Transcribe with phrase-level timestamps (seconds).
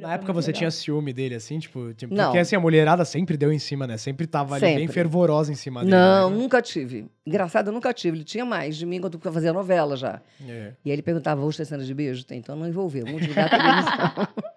[0.00, 0.58] Na época você legal.
[0.58, 3.96] tinha ciúme dele, assim, tipo, tipo porque assim, a mulherada sempre deu em cima, né?
[3.96, 4.94] Sempre tava ali bem Sempre.
[4.94, 5.92] fervorosa em cima dele.
[5.92, 6.36] Não, né?
[6.36, 7.06] nunca tive.
[7.26, 8.18] Engraçado, eu nunca tive.
[8.18, 10.20] Ele tinha mais de mim quando eu fazia novela já.
[10.46, 10.72] É.
[10.84, 12.24] E aí ele perguntava, hoje tem cena de beijo?
[12.30, 13.04] Então não envolveu.
[13.04, 14.28] Vamos a televisão.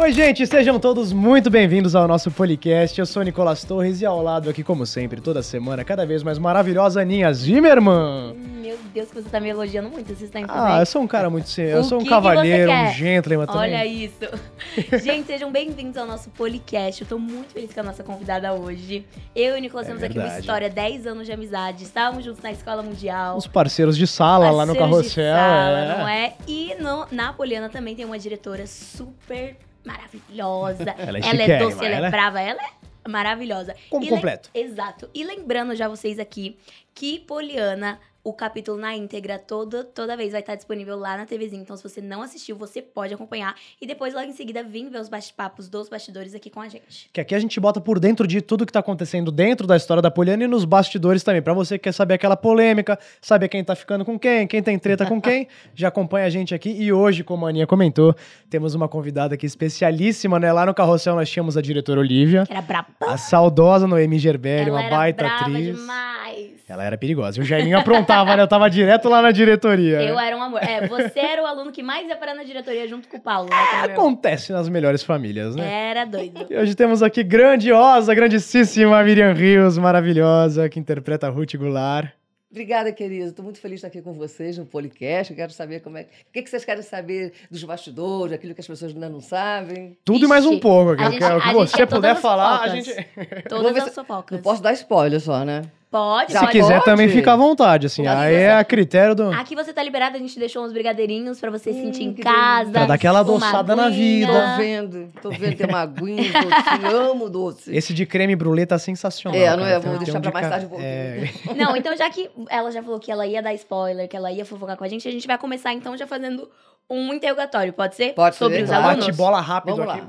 [0.00, 2.96] Oi, gente, sejam todos muito bem-vindos ao nosso podcast.
[3.00, 6.22] Eu sou o Nicolas Torres e ao lado aqui, como sempre, toda semana, cada vez
[6.22, 8.32] mais maravilhosa Aninha Zimmermann.
[8.32, 11.06] Hum, Meu Deus, que você tá me elogiando muito, vocês estão Ah, eu sou um
[11.08, 11.48] cara muito...
[11.60, 13.60] Eu O sou um que que cavalheiro, você um gentleman também.
[13.60, 14.14] Olha isso.
[15.02, 17.02] Gente, sejam bem-vindos ao nosso podcast.
[17.02, 19.04] Eu tô muito feliz com a nossa convidada hoje.
[19.34, 20.40] Eu e o Nicolas É temos aqui uma verdade.
[20.42, 21.82] história, 10 anos de amizade.
[21.82, 23.36] Estávamos juntos na escola mundial.
[23.36, 25.34] Os parceiros de sala lá no Parceiros de carrossel.
[25.34, 25.98] sala, é.
[25.98, 26.34] não é?
[26.46, 29.56] E no, na Poliana também tem uma diretora super
[29.92, 30.94] maravilhosa.
[30.98, 33.74] Ela é ela é doce, ela ela é- é brava, ela é maravilhosa.
[33.90, 34.50] Como E completo.
[34.54, 35.08] Exato.
[35.14, 36.58] E lembrando já vocês aqui
[36.94, 41.62] que Poliana, o capítulo na íntegra, toda, toda vez vai estar disponível lá na TVzinha.
[41.62, 43.54] Então, se você não assistiu, você pode acompanhar.
[43.80, 47.08] E depois, logo em seguida, vir ver os bate-papos dos bastidores aqui com a gente.
[47.12, 50.02] Que aqui a gente bota por dentro de tudo que tá acontecendo dentro da história
[50.02, 51.40] da Poliana e nos bastidores também.
[51.40, 54.78] Pra você que quer saber aquela polêmica, saber quem tá ficando com quem, quem tem
[54.78, 56.70] treta com quem, já acompanha a gente aqui.
[56.70, 58.14] E hoje, como a Aninha comentou,
[58.50, 60.52] temos uma convidada aqui especialíssima, né?
[60.52, 62.88] Lá no carrossel nós tínhamos a diretora Olivia, Que era braba.
[63.00, 65.76] a saudosa Noemi Gerbelli, ela uma baita atriz.
[65.76, 66.57] demais.
[66.68, 67.38] Ela era perigosa.
[67.38, 68.42] E o Jaiminho aprontava, né?
[68.42, 70.02] Eu tava direto lá na diretoria.
[70.02, 70.26] Eu né?
[70.26, 70.62] era um amor.
[70.62, 73.48] É, você era o aluno que mais ia parar na diretoria junto com o Paulo,
[73.48, 73.56] né?
[73.84, 73.84] irmão.
[74.02, 75.90] Acontece nas melhores famílias, né?
[75.90, 76.46] Era doido.
[76.50, 82.10] E hoje temos aqui grandiosa, grandíssima Miriam Rios, maravilhosa, que interpreta a Ruth Goulart.
[82.50, 83.26] Obrigada, querido.
[83.28, 85.30] Estou muito feliz de estar aqui com vocês no podcast.
[85.32, 86.02] Eu quero saber como é.
[86.02, 89.98] O que, que vocês querem saber dos bastidores, aquilo que as pessoas ainda não sabem.
[90.02, 90.92] Tudo e mais um Ixi, pouco.
[90.92, 92.58] A eu gente- quero- o que a gente você quer puder todas as falar, a
[92.60, 92.84] fofocas.
[92.86, 93.42] gente.
[93.48, 94.36] Todas as fofocas.
[94.38, 95.62] Não posso dar spoiler só, né?
[95.90, 96.52] Pode, Se pode.
[96.52, 96.84] quiser pode?
[96.84, 98.04] também fica à vontade, assim.
[98.04, 99.30] Pode Aí você- é a critério do.
[99.32, 102.70] Aqui você tá liberada, a gente deixou uns brigadeirinhos pra você Hum, sentir em casa.
[102.72, 104.30] Pra dar aquela adoçada na vida.
[104.30, 105.12] Tô vendo.
[105.22, 105.56] Tô vendo.
[105.56, 106.94] Tem uma aguinha, doce.
[106.94, 107.74] Amo doce.
[107.74, 109.40] Esse de creme brulee tá sensacional.
[109.40, 109.78] É, não é?
[109.78, 110.68] Vou deixar um pra de mais ca- tarde.
[110.78, 111.24] É,
[111.56, 114.44] Não, então já que ela já falou que ela ia dar spoiler, que ela ia
[114.44, 116.50] fofocar com a gente, a gente vai começar então já fazendo
[116.90, 118.12] um interrogatório, pode ser?
[118.12, 119.06] Pode ser, Sobre os alunos?
[119.06, 120.00] Bate bola rápido Vamos aqui.
[120.02, 120.08] lá.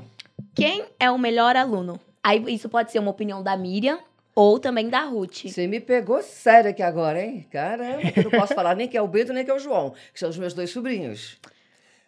[0.54, 1.98] Quem é o melhor aluno?
[2.22, 3.98] Aí isso pode ser uma opinião da Miriam
[4.40, 5.44] ou também da Ruth.
[5.46, 7.46] Você me pegou sério aqui agora, hein?
[7.50, 9.92] Caramba, eu não posso falar nem que é o Bento nem que é o João,
[10.12, 11.38] que são os meus dois sobrinhos.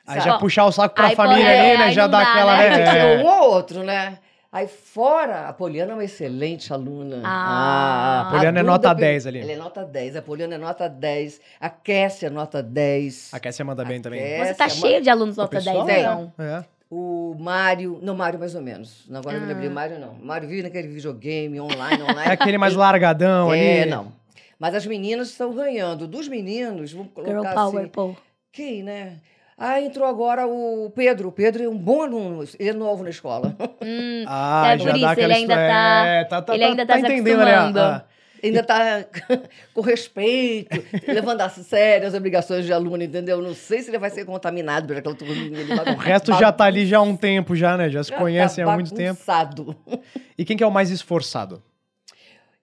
[0.07, 1.85] Aí Só- já puxar o saco pra Aí família pode- ali, é, né?
[1.85, 2.57] aí Já dá dá, aquela.
[2.57, 2.69] né?
[2.71, 3.41] Que ser um É.
[3.41, 4.19] ou outro, né?
[4.51, 7.23] Aí fora, a Poliana é uma excelente aluna.
[7.25, 8.25] Ah.
[8.27, 9.41] A Poliana é Duda nota Pe- 10 ali.
[9.41, 13.41] Ela é nota 10, a Poliana é nota 10, a Cassia é nota 10, A
[13.41, 14.21] Cassia manda bem também.
[14.21, 16.01] Cassia, Você tá a cheio de alunos nota pessoal 10, é.
[16.03, 16.33] então.
[16.39, 16.65] É.
[16.95, 19.05] o Mário, não, Mário mais ou menos.
[19.09, 19.73] Não, Agora eu me lembrei, Ah.
[19.73, 20.15] Mário não.
[20.23, 22.21] Mário vive naquele videogame online, online.
[22.29, 23.61] É aquele mais largadão ali.
[23.63, 24.13] É, não.
[24.59, 26.07] Mas as meninas estão ganhando.
[26.07, 28.15] Dos meninos, vamos colocar Girl Power, assim, pô.
[28.53, 29.15] quem, né?
[29.57, 31.29] Ah, entrou agora o Pedro.
[31.29, 32.45] O Pedro é um bom aluno.
[32.59, 33.57] Ele é novo na escola.
[33.81, 36.55] Hum, Ah, É já por dá isso, aquela ele ainda histó- tá- é, tá, tá,
[36.55, 38.03] ele ainda tá se entendendo a- acostumando.
[38.43, 39.05] Ainda está
[39.73, 43.41] com respeito, levando a sério as obrigações de aluno, entendeu?
[43.41, 45.63] Não sei se ele vai ser contaminado por aquela turminha.
[45.95, 47.89] O resto já tá ali já há um tempo já, né?
[47.89, 49.21] Já se já conhecem tá há muito tempo.
[50.37, 51.63] E quem que é o mais esforçado?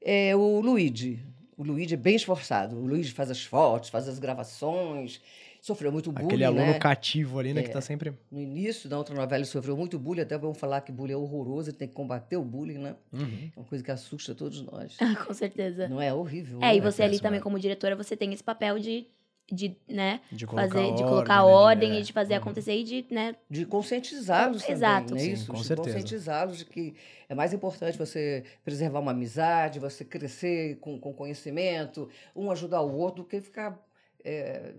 [0.02, 1.20] É o Luigi.
[1.56, 2.76] O Luigi é bem esforçado.
[2.76, 5.22] O Luigi faz as fotos, faz as gravações.
[5.62, 6.80] Sofreu muito bullying, Aquele aluno né?
[6.80, 7.62] cativo ali, né?
[7.64, 7.74] Que É.
[7.74, 8.14] tá sempre...
[8.32, 10.22] No início da outra novela ele sofreu muito bullying.
[10.22, 11.74] Até vamos falar que bullying é horroroso.
[11.74, 12.96] Tem que combater o bullying, né?
[13.12, 13.52] Uhum.
[13.56, 14.96] É uma coisa que assusta todos nós.
[15.02, 15.88] Ah, com certeza.
[15.90, 16.60] Não é horrível.
[16.62, 16.82] É, e né?
[16.92, 17.44] você ali péssimo, também é.
[17.44, 19.06] como diretora, você tem esse papel de,
[19.52, 22.00] de né, De colocar fazer, de ordem, colocar né, de- ordem é.
[22.00, 22.40] e de fazer Uhum.
[22.40, 25.10] acontecer e de, né, de conscientizá-los também, Exato.
[25.12, 25.48] não é Sim, isso?
[25.52, 25.90] com de certeza.
[25.98, 26.94] conscientizá-los de que
[27.28, 32.96] é mais importante você preservar uma amizade, você crescer com, com conhecimento, um ajudar o
[32.96, 33.78] outro, do que ficar
[34.24, 34.74] é,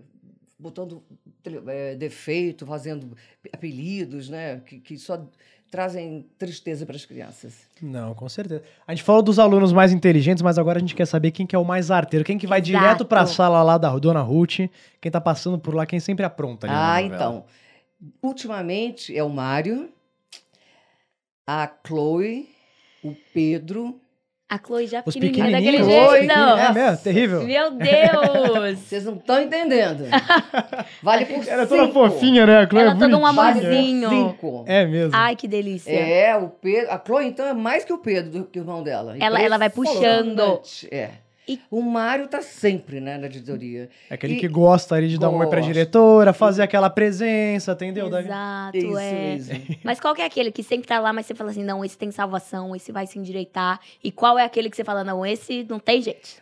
[0.61, 1.03] botando
[1.67, 3.17] é, defeito, fazendo
[3.51, 4.59] apelidos, né?
[4.59, 5.25] Que, que só
[5.71, 7.53] trazem tristeza para as crianças.
[7.81, 8.61] Não, com certeza.
[8.85, 11.55] A gente falou dos alunos mais inteligentes, mas agora a gente quer saber quem que
[11.55, 12.77] é o mais arteiro, quem que vai Exato.
[12.77, 14.69] direto pra sala lá da Dona Ruth,
[14.99, 17.45] quem tá passando por lá, quem sempre apronta Ah, então.
[18.21, 19.89] Ultimamente é o Mário,
[21.47, 22.49] a Chloe,
[23.03, 24.00] o Pedro.
[24.53, 26.31] A Chloe já Os pequenininha daquele jeito.
[26.31, 26.97] É mesmo?
[26.97, 27.43] Terrível.
[27.43, 28.79] Meu Deus!
[28.83, 30.03] Vocês não estão entendendo.
[31.01, 31.93] Vale por Ela é toda cinco.
[31.93, 32.57] fofinha, né?
[32.59, 33.21] A Chloe Ela é é toda um.
[33.33, 34.09] Vale amorzinho.
[34.09, 34.63] cinco.
[34.67, 35.11] É mesmo.
[35.15, 35.91] Ai, que delícia.
[35.91, 36.91] É, o Pedro.
[36.91, 39.15] A Chloe, então, é mais que o Pedro, do que o irmão dela.
[39.19, 40.61] Ela- ela vai puxando.
[40.91, 41.09] É.
[41.53, 43.89] E- O Mário tá sempre, né, na editoria.
[44.09, 45.73] É aquele E- que gosta ali de dar um oi pra Gosta.
[45.73, 48.09] diretora, fazer aquela presença, entendeu?
[48.09, 48.27] Davi?
[48.27, 49.11] Exato, Isso é.
[49.13, 49.65] mesmo.
[49.83, 51.97] Mas qual que é aquele que sempre tá lá, mas você fala assim, não, esse
[51.97, 53.79] tem salvação, esse vai se endireitar.
[54.03, 56.41] E qual é aquele que você fala, não, esse não tem jeito?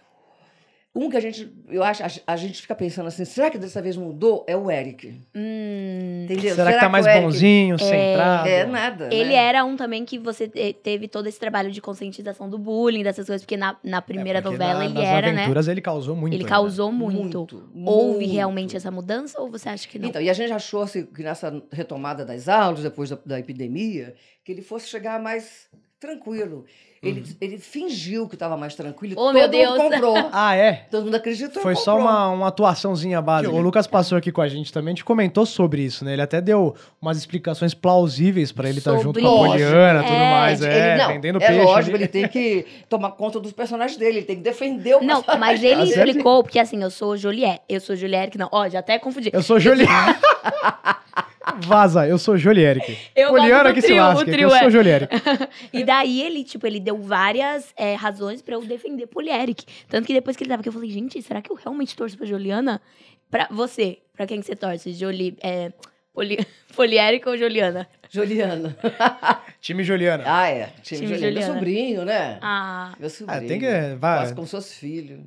[0.95, 3.79] Um que a gente, eu acho, a, a gente fica pensando assim, será que dessa
[3.79, 4.43] vez mudou?
[4.47, 5.21] É o Eric.
[5.35, 6.55] Hum, Entendeu?
[6.55, 8.47] Será, que tá mais Eric- bonzinho, centrado?
[8.49, 9.05] É, nada.
[9.13, 9.35] Ele né?
[9.35, 13.27] era um também que você te- teve todo esse trabalho de conscientização do bullying, dessas
[13.27, 15.41] coisas, porque na, na primeira É, porque novela na- ele nas era, né?
[15.43, 16.33] aventuras ele causou muito.
[16.33, 17.19] Ele causou muito.
[17.37, 18.33] Muito, Houve muito.
[18.33, 20.09] realmente essa mudança ou você acha que não?
[20.09, 24.15] Então, e a gente achou assim, que nessa retomada das aulas, depois da, da epidemia,
[24.43, 25.69] que ele fosse chegar mais
[25.99, 26.65] tranquilo.
[27.01, 29.13] Ele, ele fingiu que estava mais tranquilo.
[29.13, 29.77] e Oh, todo meu mundo Deus.
[29.77, 30.15] comprou.
[30.33, 30.85] Ah, é?
[30.91, 31.61] Todo mundo acreditou.
[31.63, 33.53] Foi só uma, uma atuaçãozinha básica.
[33.53, 36.11] O Lucas passou aqui com a gente também, a gente comentou sobre isso, né?
[36.11, 39.47] Ele até deu umas explicações plausíveis pra ele estar junto Sobre- com a.
[39.47, 40.61] Poliana e tudo É, mais.
[40.61, 41.63] Ele- É, não, vendendo é peixe.
[41.63, 42.03] lógico, ali.
[42.03, 45.63] ele tem que tomar conta dos personagens dele, ele tem que defender o Não, mas
[45.63, 48.99] ele Tá explicou, porque assim, eu sou Joliette, eu sou Juliette, não, ó, já até
[48.99, 49.29] confundi.
[49.31, 49.89] Eu sou Jolieric.
[51.57, 52.97] Vaza, eu sou Jolieric.
[53.15, 54.59] Eu Poliana que trio, se trio eu é.
[54.59, 55.09] sou Jolieric.
[55.73, 59.65] E daí ele, tipo, ele deu várias é, razões pra eu defender Polieric.
[59.87, 62.17] Tanto que depois que ele tava aqui, eu falei, gente, será que eu realmente torço
[62.17, 62.81] pra Juliana?
[63.29, 64.91] Pra você, pra quem que você torce?
[64.93, 65.71] Joli, é,
[66.13, 66.37] Poli,
[67.27, 67.87] ou Juliana?
[68.09, 68.75] Juliana.
[69.61, 70.23] Time Juliana.
[70.25, 70.69] Ah, é.
[70.81, 71.19] Time, Time Juliana.
[71.19, 71.53] Meu Juliana.
[71.53, 72.39] sobrinho, né?
[72.41, 73.47] Ah, Meu sobrinho.
[73.47, 74.19] tem que- vai.
[74.19, 75.23] Quase como se fosse filho.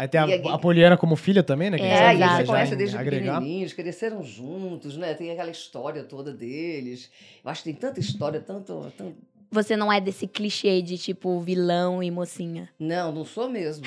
[0.00, 1.76] Aí tem a, a Poliana como filha também, né?
[1.76, 3.34] Quem É, e eles conhecem desde agregar.
[3.34, 5.12] pequenininhos, cresceram juntos, né?
[5.12, 7.10] Tem aquela história toda deles.
[7.44, 8.90] Eu acho que tem tanta história, tanto...
[8.96, 9.14] tanto...
[9.50, 12.68] você não é desse clichê de, tipo, vilão e mocinha.
[12.78, 13.84] Não, não sou mesmo.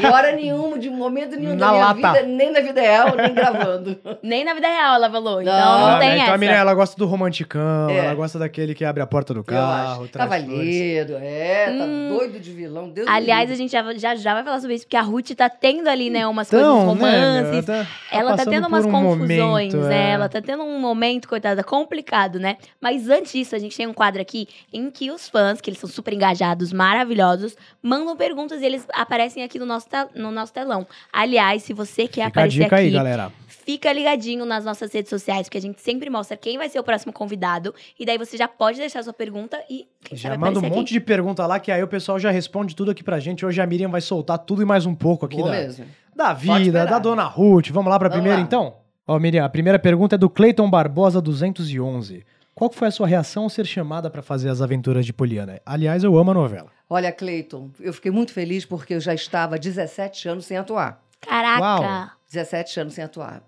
[0.00, 1.94] E hora nenhuma, de momento nenhum Na da minha lata.
[2.20, 3.98] vida, nem na vida real, nem gravando.
[4.22, 6.14] Nem na vida real ela falou, então Não, não, Ah, tem né?
[6.14, 6.22] essa.
[6.24, 7.96] Então a menina, ela gosta do romanticão, É.
[7.98, 10.28] ela gosta daquele que abre a porta do carro, traz.
[10.30, 12.08] Cavalheiro, é, tá Hum.
[12.16, 12.88] doido de vilão.
[12.90, 15.48] Deus Aliás, a gente já, já já vai falar sobre isso, porque a Ruth tá
[15.48, 16.60] tendo ali, né, umas Então,
[16.94, 17.64] coisas né, romances.
[17.66, 20.10] tá- ela tá passando tendo por umas um confusões, momento, né?
[20.10, 20.10] é.
[20.12, 22.56] Ela tá tendo um momento, coitada, complicado, né?
[22.80, 25.78] Mas antes disso, a gente tem um quadro aqui em que os fãs, que eles
[25.78, 30.52] são super engajados, maravilhosos, mandam perguntas e eles aparecem aqui no nosso, tel- no nosso
[30.52, 30.84] telão.
[31.12, 33.30] Aliás, se você quer Fica a aparecer dica aqui, aí, galera.
[33.48, 36.82] fica ligadinho nas nossas redes sociais, porque a gente sempre mostra quem vai ser o
[36.82, 37.72] próximo convidado.
[37.96, 41.00] E daí você já pode deixar sua pergunta e Já manda um aparecer monte de
[41.00, 43.46] pergunta lá, que aí o pessoal já responde tudo aqui pra gente.
[43.46, 45.86] Hoje a Miriam vai soltar tudo e mais um pouco aqui da, mesmo.
[46.16, 47.68] da vida, da dona Ruth.
[47.70, 48.44] Vamos lá pra Vamos primeira, lá.
[48.44, 48.74] então?
[49.06, 52.24] Ó, Miriam, a primeira pergunta é do Cleiton Barbosa 211.
[52.60, 55.62] Qual foi a sua reação ao ser chamada pra fazer as aventuras de Poliana?
[55.64, 56.70] Aliás, eu amo a novela.
[56.90, 61.02] Olha, Cleiton, eu fiquei muito feliz porque eu já estava há 17 anos sem atuar.
[61.22, 61.62] Caraca!
[61.62, 62.10] Uau.
[62.30, 63.42] 17 anos sem atuar.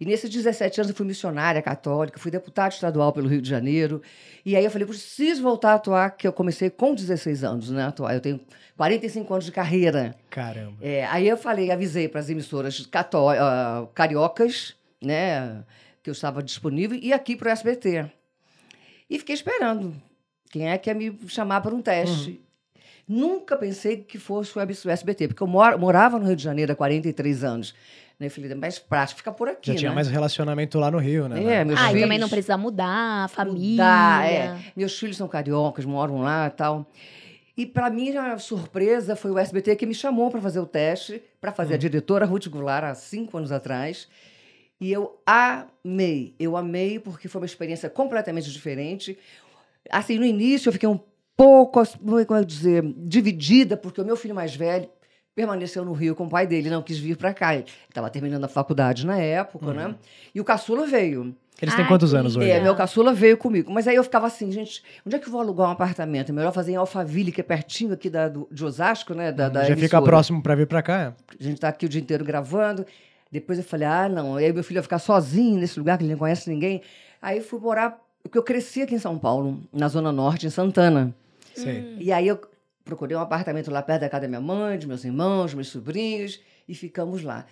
[0.00, 4.00] E nesses 17 anos eu fui missionária católica, fui deputada estadual pelo Rio de Janeiro.
[4.46, 7.84] E aí eu falei, preciso voltar a atuar, que eu comecei com 16 anos, né,
[7.84, 8.14] atuar.
[8.14, 8.40] Eu tenho
[8.78, 10.16] 45 anos de carreira.
[10.30, 10.78] Caramba.
[10.80, 15.62] É, aí eu falei, avisei para as emissoras cató ah, cariocas, né,
[16.02, 18.10] que eu estava disponível, e aqui para o SBT.
[19.14, 19.94] E fiquei esperando.
[20.50, 22.40] Quem é que ia me chamar para um teste?
[23.06, 26.74] Nunca pensei que fosse o SBT, porque eu mor- morava no Rio de Janeiro há
[26.74, 27.74] 43 anos.
[28.18, 28.26] Né?
[28.26, 29.94] Eu falei, é mais prático ficar por aqui, Já tinha né?
[29.94, 31.40] mais relacionamento lá no Rio, né?
[31.60, 32.02] É, meus Ah, e filhos...
[32.02, 33.70] também não precisa mudar, a família.
[33.84, 34.58] Mudar, é.
[34.74, 36.86] Meus filhos são cariocas, moram lá e tal.
[37.56, 41.22] E para mim, a surpresa foi o SBT que me chamou para fazer o teste,
[41.40, 44.08] para fazer a diretora Ruth Goulart há cinco anos atrás.
[44.80, 46.34] E eu amei.
[46.38, 49.18] Eu amei porque foi uma experiência completamente diferente.
[49.90, 51.00] Assim, no início eu fiquei um
[51.36, 54.88] pouco, como é que eu ia dizer, dividida, porque o meu filho mais velho
[55.34, 57.54] permaneceu no Rio com o pai dele, não quis vir para cá.
[57.54, 59.94] Ele estava terminando a faculdade na época, né?
[60.34, 61.34] E o caçula veio.
[61.60, 62.50] Eles têm Ai, quantos anos hoje?
[62.50, 63.70] É, meu caçula veio comigo.
[63.72, 66.30] Mas aí eu ficava assim, gente, onde é que eu vou alugar um apartamento?
[66.30, 69.30] É melhor fazer em Alphaville, que é pertinho aqui da, do, de Osasco, né?
[69.30, 70.04] Da, da Já fica emissora.
[70.04, 71.00] próximo pra vir pra cá?
[71.00, 71.34] é?
[71.38, 72.84] A gente tá aqui o dia inteiro gravando.
[73.34, 74.36] Depois eu falei, ah, não.
[74.36, 76.80] Aí meu filho ia ficar sozinho nesse lugar que ele não conhece ninguém.
[77.20, 81.14] Aí fui morar, porque eu cresci aqui em São Paulo, na Zona Norte, em Santana.
[81.54, 81.96] Sei.
[82.00, 82.40] E aí eu
[82.84, 86.40] procurei um apartamento lá perto da casa da minha mãe, dos meus irmãos, meus sobrinhos,
[86.68, 87.44] e ficamos lá.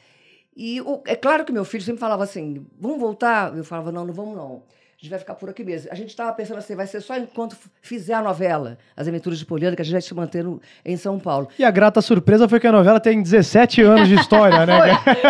[0.57, 3.57] E o- é claro que meu filho sempre falava assim: vamos voltar?
[3.57, 4.63] Eu falava: não, não vamos não.
[5.03, 5.89] A gente vai ficar por aqui mesmo.
[5.91, 9.45] A gente estava pensando assim: vai ser só enquanto fizer a novela, As Aventuras de
[9.45, 11.49] Poliana, que a gente vai se manter no- em São Paulo.
[11.59, 14.79] E a grata surpresa foi que a novela tem 17 anos de história, né?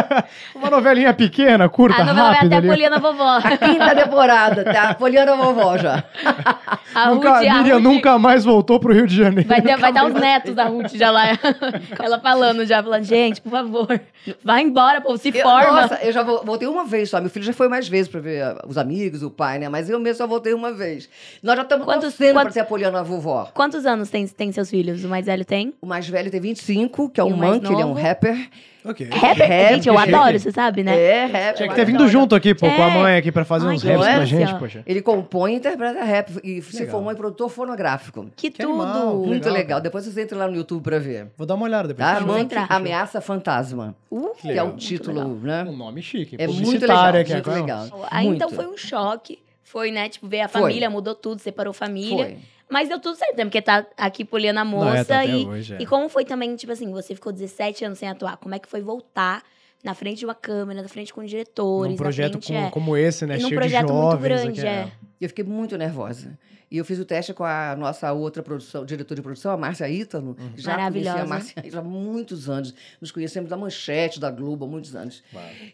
[0.55, 2.69] Uma novelinha pequena, curta, A novela vai rápida até a ali.
[2.69, 3.37] Poliana Vovó.
[3.39, 4.95] A quinta temporada, tá?
[4.95, 6.05] Poliana Vovó já.
[6.95, 9.49] A Nunca, Ruth, a Miriam Ruth nunca mais voltou pro Rio de Janeiro.
[9.49, 11.23] Vai ter, vai dar os netos da Ruth já lá.
[11.99, 14.01] Ela falando já, falando, gente, por favor,
[14.45, 15.81] vai embora, pô, se Eu, forma.
[15.81, 17.19] nossa, eu já vo- voltei uma vez só.
[17.19, 19.69] Meu filho já foi mais vezes para ver ah, os amigos, o pai, né?
[19.69, 21.09] Mas eu mesmo só voltei uma vez.
[21.43, 23.51] Nós já estamos Quantos- torcendo quantos- pra ter a Poliana vovó.
[23.55, 25.05] Quantos anos tem, tem seus filhos?
[25.05, 25.73] O mais velho tem?
[25.81, 27.93] O mais velho tem 25, que é E o o mais Monk, ele é um
[27.93, 28.49] rapper.
[28.85, 29.09] Ok.
[29.13, 29.47] Rapper?
[29.49, 30.99] Rap, Gente, eu adoro, você sabe, né?
[31.01, 31.55] É, rapper.
[31.55, 32.95] Tinha que ter vindo junto aqui, pô, com a É.
[32.99, 34.39] mãe aqui pra fazer Ai, uns que raps pra delícia.
[34.47, 34.83] gente, poxa.
[34.85, 36.91] Ele compõe e interpreta rap e se Legal.
[36.91, 38.27] formou em produtor fonográfico.
[38.35, 38.83] Que, Que tudo!
[38.83, 39.81] animal, que Muito legal, legal.
[39.81, 41.29] Depois vocês entrem lá no YouTube pra ver.
[41.37, 42.09] Vou dar uma olhada depois.
[42.09, 42.41] Tá?
[42.41, 42.67] Entrar.
[42.69, 43.95] Ameaça Fantasma.
[44.11, 45.63] Uh, Que é o título, né?
[45.63, 46.35] Um nome chique.
[46.37, 47.61] É muito legal, aqui, muito agora.
[47.61, 48.09] legal.
[48.11, 48.37] Aí Muito.
[48.45, 49.39] então foi um choque.
[49.73, 50.07] Foi, né?
[50.11, 50.61] Tipo, ver a Foi.
[50.61, 52.27] família, mudou tudo, separou família.
[52.27, 52.39] Foi.
[52.69, 53.45] Mas deu tudo certo, né?
[53.45, 54.99] Porque tá aqui Poliana Não, moça.
[54.99, 55.79] é, tá até e, hoje, é.
[55.81, 58.37] e como foi também, tipo assim, você ficou 17 anos sem atuar.
[58.37, 59.43] Como é que foi voltar
[59.83, 62.71] na frente de uma câmera, na frente com diretores, Num projeto na frente, como, é.
[62.71, 63.37] como esse, né?
[63.39, 64.23] E num cheio projeto de muito jovens.
[64.23, 64.93] grande, aqui, é.
[65.21, 66.39] E eu fiquei muito nervosa.
[66.71, 69.87] E eu fiz o teste com a nossa outra produção, diretora de produção, a Márcia
[69.91, 70.29] Ítalo.
[70.29, 70.53] Uhum.
[70.57, 71.21] Já conhecia Maravilhosa.
[71.21, 72.75] a Márcia Ítalo há mumuitos anos.
[72.99, 75.23] Nos conhecemos da Manchete, da Globo, há muitos anos.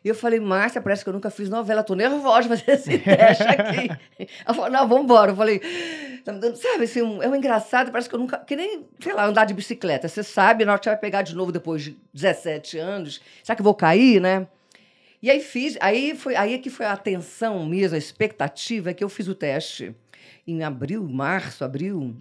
[0.04, 1.84] E eu falei, Márcia, parece que eu nunca fiz novela.
[1.84, 3.90] Tô nervosa de fazer esse teste aqui.
[4.44, 5.30] Ela falou, não, vamos embora.
[5.30, 5.60] Eu falei,
[6.22, 8.86] tá me dando, sabe, assim, um, é um engraçado, parece que eu nunca, que nem,
[9.00, 10.08] sei lá, andar de bicicleta.
[10.08, 13.54] Você sabe, na hora que você vai pegar de novo depois de 17 anos, será
[13.56, 14.46] que eu vou cair, né?
[15.22, 18.94] E aí fiz, aí foi aí é que foi a atenção mesmo, a expectativa, é
[18.94, 19.94] que eu fiz o teste
[20.46, 22.14] em abril, março, abril,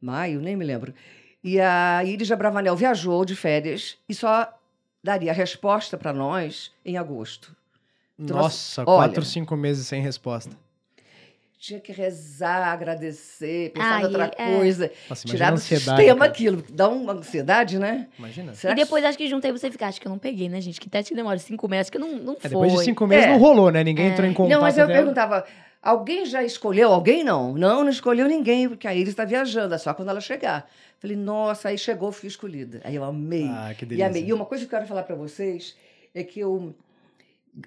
[0.00, 0.94] maio, nem me lembro.
[1.42, 4.52] E a Iris Bravanel viajou de férias e só
[5.02, 7.54] daria a resposta para nós em agosto.
[8.18, 10.56] Então, Nossa, olha- quatro, cinco meses sem resposta.
[11.66, 14.56] Tinha que rezar, agradecer, pensar Ai, em outra é.
[14.56, 16.24] coisa, Nossa, tirar do sistema cara.
[16.30, 16.62] aquilo.
[16.70, 18.06] Dá uma ansiedade, né?
[18.18, 18.52] Imagina.
[18.52, 19.86] Será E que- depois acho que juntei você ficar.
[19.88, 20.78] Acho que eu não peguei, né, gente?
[20.78, 21.86] Que teste que demora cinco meses.
[21.86, 22.50] Acho que não, não É, foi.
[22.50, 23.30] depois de cinco meses É.
[23.30, 23.82] não rolou, né?
[23.82, 24.52] Ninguém entrou em contato.
[24.52, 24.98] Não, mas eu dela.
[24.98, 25.44] perguntava,
[25.82, 27.24] alguém já escolheu alguém?
[27.24, 27.54] Não.
[27.54, 30.68] Não, não escolheu ninguém, porque a Iris está viajando, é só quando ela chegar.
[30.98, 32.82] Falei, nossa, aí chegou, fui escolhida.
[32.84, 33.48] Aí eu amei.
[33.48, 34.06] Ah, que e delícia.
[34.08, 34.24] amei.
[34.26, 35.74] E uma coisa que eu quero falar para vocês
[36.14, 36.74] é que eu,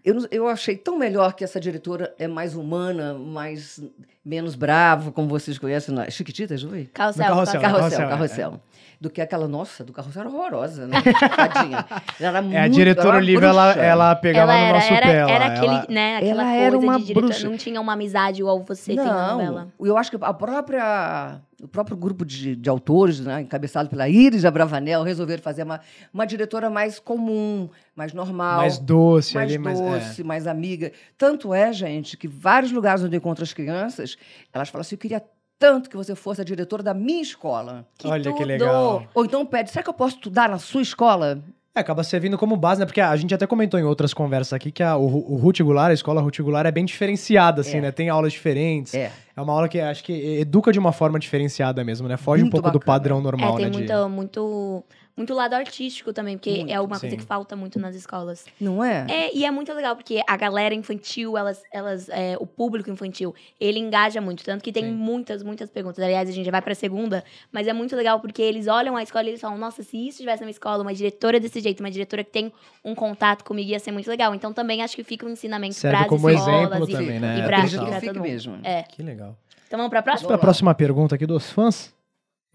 [0.03, 3.81] eu, eu achei tão melhor que essa diretora é mais humana, mais
[4.23, 6.85] menos brava, como vocês conhecem na Chiquititas, não foi?
[6.93, 7.61] Carrossel, carrossel, carrossel.
[7.61, 8.61] Carrossel, Carrossel, carrossel.
[8.99, 10.97] Do que aquela, nossa, do carrossel era horrorosa, né?
[11.35, 11.85] Tadinha.
[12.19, 14.93] Ela era É, a muito- ela diretora Olivia, ela, ela pegava Ela no era, nosso
[14.93, 15.31] era, pé lá.
[15.31, 17.47] era aquele, ela- né, aquela ela coisa era uma bruxa.
[17.49, 19.67] Não tinha uma amizade igual você tem na novela.
[19.79, 24.09] Não, eu acho que a própria, o próprio grupo de, de autores, né, encabeçado pela
[24.09, 25.79] Iris Abravanel, resolveram fazer uma,
[26.11, 28.57] uma diretora mais comum, mais normal.
[28.57, 29.79] mais doce mais ali, mais.
[29.79, 30.91] doce, mais amiga.
[31.15, 34.17] Tanto é, gente, que vários lugares onde eu encontro as crianças,
[34.51, 35.21] elas falam assim, eu queria
[35.59, 37.85] tanto que você fosse a diretora da minha escola.
[37.97, 38.45] Que Olha que tudo!
[38.45, 39.03] legal.
[39.13, 41.39] Ou então pede, será que eu posso estudar na sua escola?
[41.75, 42.85] É, acaba servindo como base, né?
[42.87, 45.91] Porque a gente até comentou em outras conversas aqui que a, o, o Ruth Goulart,
[45.91, 47.81] a escola Ruth Goulart é bem diferenciada, assim, É.
[47.81, 47.91] né?
[47.91, 48.95] Tem aulas diferentes.
[48.95, 49.11] É.
[49.35, 49.41] É.
[49.41, 52.17] uma aula que acho que educa de uma forma diferenciada mesmo, né?
[52.17, 52.97] Foge um Muito pouco do bacana.
[52.97, 53.85] padrão normal, É, tem né?
[53.85, 54.83] de- muito,
[55.17, 57.17] muito, lado artístico também, porque Muito, é uma coisa sim.
[57.17, 58.45] que falta muito nas escolas.
[58.61, 59.05] Não é?
[59.09, 63.33] É, e é muito legal, porque a galera infantil, elas, elas, é, o público infantil,
[63.59, 64.43] ele engaja muito.
[64.43, 64.91] Tanto que tem Sim.
[64.91, 66.03] muitas, muitas perguntas.
[66.03, 69.03] Aliás, a gente já vai pra segunda, mas é muito legal porque eles olham a
[69.03, 71.79] escola e eles falam: nossa, se isso tivesse na minha escola, uma diretora desse jeito,
[71.79, 72.53] uma diretora que tem
[72.85, 74.33] um contato comigo, ia ser muito legal.
[74.35, 77.37] Então também acho que fica um ensinamento Serve pras como escolas exemplo e, também, né?
[77.37, 78.21] e É, pra, pra todo mundo.
[78.21, 78.59] mesmo.
[78.63, 78.83] É.
[78.83, 79.35] Que legal.
[79.67, 80.27] Então vamos pra Vamos próxima?
[80.27, 81.93] para a próxima pergunta aqui dos fãs.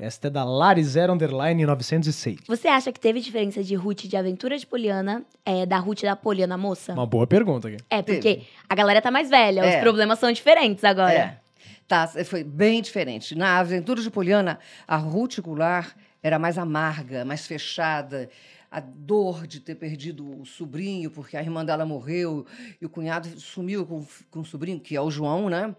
[0.03, 2.41] Esta é da Lari Zero Underline 906.
[2.49, 6.17] Você acha que teve diferença de Ruth de Aventura de Poliana, é, da Ruth da
[6.17, 6.93] Poliana Moça?
[6.93, 7.77] Uma boa pergunta aqui.
[7.89, 8.49] É, porque Teve.
[8.69, 9.81] a galera tá mais velha, os É.
[9.81, 11.13] problemas são diferentes agora.
[11.15, 11.39] É.
[11.87, 13.37] Tá, foi bem diferente.
[13.37, 18.29] Na Aventura de Poliana, a Ruth Goulart era mais amarga, mais fechada.
[18.73, 22.47] A dor de ter perdido o sobrinho, porque a irmã dela morreu
[22.81, 25.77] e o cunhado sumiu com, com o sobrinho, que é o João, né?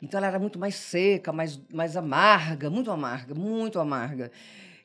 [0.00, 4.32] Então ela era muito mais seca, mais, mais amarga, muito amarga, muito amarga.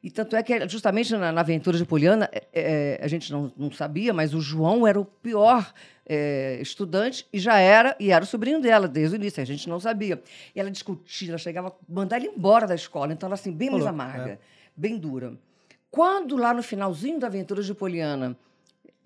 [0.04, 3.52] E tanto é que, justamente na, na Aventura de Poliana, é, é, a gente não,
[3.58, 5.74] não sabia, mas o João era o pior
[6.06, 9.68] é, estudante e já era, e era o sobrinho dela desde o início, a gente
[9.68, 10.22] não sabia.
[10.56, 13.70] E ela discutia, ela chegava a mandar ele embora da escola, então ela assim, bem
[13.70, 14.40] mais amarga,
[14.76, 15.34] bem dura.
[15.92, 18.38] Quando lá no finalzinho da Aventura de Poliana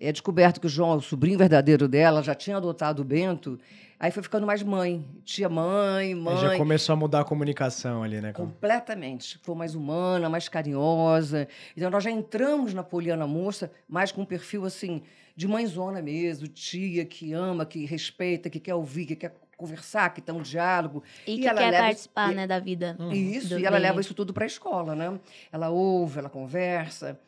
[0.00, 3.58] é descoberto que o João é o sobrinho verdadeiro dela, já tinha adotado o Bento,
[4.00, 5.04] aí foi ficando mais mãe.
[5.24, 6.36] Tia mãe, mãe.
[6.38, 8.32] Já começou a mudar a comunicação ali, né?
[8.32, 9.38] com- Completamente.
[9.42, 11.46] Foi mais humana, mais carinhosa.
[11.76, 15.02] Então, nós já entramos na Poliana Moça, mais com um perfil, assim,
[15.36, 19.34] de mãezona mesmo, tia que ama, que respeita, que quer ouvir, que quer
[19.66, 21.02] conversar, que tem um diálogo.
[21.26, 22.96] E E que ela quer leva- participar, e- né, da vida.
[23.12, 25.18] Isso, e ela leva isso tudo para a escola, né?
[25.52, 27.18] Ela ouve, ela conversa.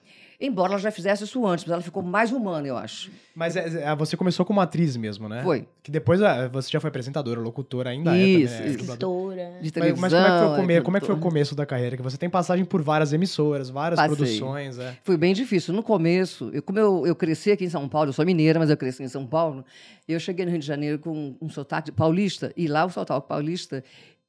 [0.47, 3.11] Embora ela já fizesse isso antes, mas ela ficou mais humana, eu acho.
[3.35, 5.43] Mas é- é, você começou como atriz mesmo, né?
[5.43, 5.67] Foi.
[5.83, 8.71] Que depois é, você já foi apresentadora, locutora, ainda Isso, é também, né?
[8.71, 8.79] isso.
[8.79, 8.99] Dubladora.
[8.99, 9.51] Doutora.
[9.55, 10.01] De Mas, televisão.
[10.01, 11.67] mas como, é que foi o come- é como é que foi o começo da
[11.67, 11.97] carreira?
[11.97, 14.17] Que você tem passagem por várias emissoras, várias Passei.
[14.17, 14.97] produções, é.
[15.03, 15.75] Foi bem difícil.
[15.75, 18.71] No começo, eu, como eu, eu cresci aqui em São Paulo, eu sou mineira, mas
[18.71, 19.65] eu cresci em São Paulo,
[20.07, 23.83] eu cheguei no Rio de Janeiro com um sotaque paulista, e lá o sotaque paulista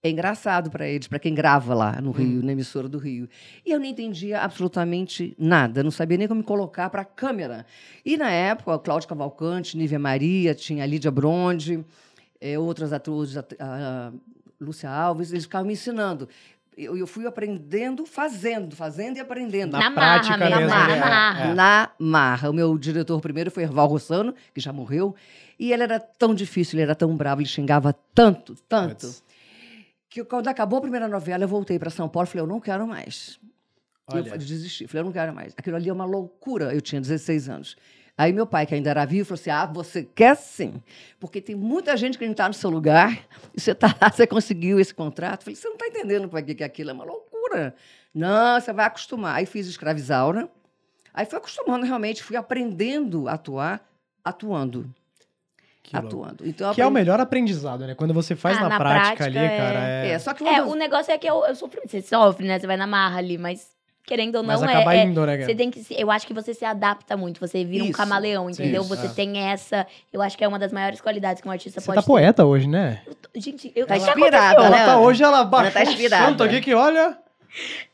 [0.07, 3.27] é engraçado para eles, para quem grava lá no Rio, na emissora do Rio.
[3.65, 7.65] E eu não entendia absolutamente nada, não sabia nem como me colocar para a câmera.
[8.05, 11.83] E na época, Cláudio Cavalcante, Nívia Maria, tinha a Lídia Bronde,
[12.39, 14.11] eh, outras atores, a, a
[14.61, 16.29] Lúcia Alves, eles ficavam me ensinando.
[16.77, 19.71] Eu, eu fui aprendendo, fazendo, fazendo e aprendendo.
[19.71, 20.99] Na Na marra prática mesmo, mesmo, na né?
[20.99, 21.45] marra.
[21.45, 21.53] É.
[21.53, 22.49] Na marra.
[22.51, 25.15] O meu diretor primeiro foi Erval Rossano, que já morreu.
[25.57, 29.07] E ele era tão difícil, ele era tão bravo, ele xingava tanto, tanto.
[30.15, 32.61] Que quando acabou a primeira novela, eu voltei para São Paulo e falei, eu não
[32.61, 33.37] quero mais.
[34.07, 34.29] Olha.
[34.29, 35.53] Eu desisti, falei, eu não quero mais.
[35.57, 36.73] Aquilo ali é uma loucura.
[36.73, 37.75] Eu tinha 16 anos.
[38.17, 40.81] Aí meu pai, que ainda era vivo, falou assim: Ah, você quer sim.
[41.19, 44.25] Porque tem muita gente que não está no seu lugar, e você está lá, você
[44.25, 45.41] conseguiu esse contrato.
[45.41, 47.75] Eu falei, você não está entendendo para que que aquilo é uma loucura.
[48.13, 49.35] Não, você vai acostumar.
[49.35, 50.49] Aí fiz escravizaura.
[51.13, 53.85] Aí fui acostumando realmente, fui aprendendo a atuar,
[54.23, 54.89] atuando.
[55.87, 56.07] Que louco.
[56.23, 56.47] atuando.
[56.47, 57.93] Então, eu Que é o aprendi- melhor aprendizado, né?
[57.95, 60.07] Quando você faz Ah, na, na prática, prática, ali, é- cara, é...
[60.11, 61.79] É, só que É, o negócio é que eu, eu sofri.
[61.85, 62.57] Você sofre, né?
[62.59, 63.67] Você vai na marra ali, mas
[64.03, 64.65] querendo ou não, Mas é.
[64.65, 65.45] acaba é- indo, né, cara?
[65.47, 67.97] Você tem que se, eu acho que você se adapta muito, você vira um Isso.
[67.97, 68.81] camaleão, entendeu?
[68.81, 69.09] Isso, você é.
[69.09, 71.95] tem essa, eu acho que é uma das maiores qualidades que um artista Você pode
[71.95, 72.07] tá ter.
[72.07, 73.01] poeta hoje, né?
[73.35, 74.77] Gente, eu Tá inspirada, né?
[74.77, 76.25] Ela tá hoje, ela baixou tá um inspirada.
[76.27, 77.17] santo aqui que, olha...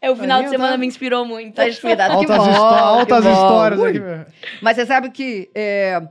[0.01, 1.53] É, o final de semana tá- me inspirou muito.
[1.55, 2.09] tá inspirada.
[2.17, 3.31] que Altas, bom, que altas bom.
[3.31, 3.89] histórias Ui.
[3.91, 3.99] aqui.
[3.99, 4.25] meu.
[4.61, 6.01] Mas você sabe que é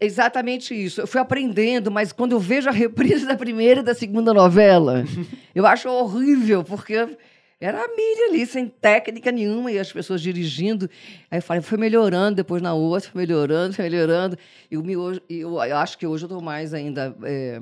[0.00, 1.00] exatamente isso.
[1.00, 5.04] Eu fui aprendendo, mas quando eu vejo a reprise da primeira e da segunda novela,
[5.54, 6.94] eu acho horrível, porque
[7.60, 10.88] era a mídia ali, sem técnica nenhuma, e as pessoas dirigindo.
[11.30, 14.36] Aí eu falei, foi melhorando, depois na outra, foi melhorando, foi melhorando.
[14.70, 17.14] E o meu, hoje- eu, eu acho que hoje eu estou mais ainda.
[17.22, 17.60] é,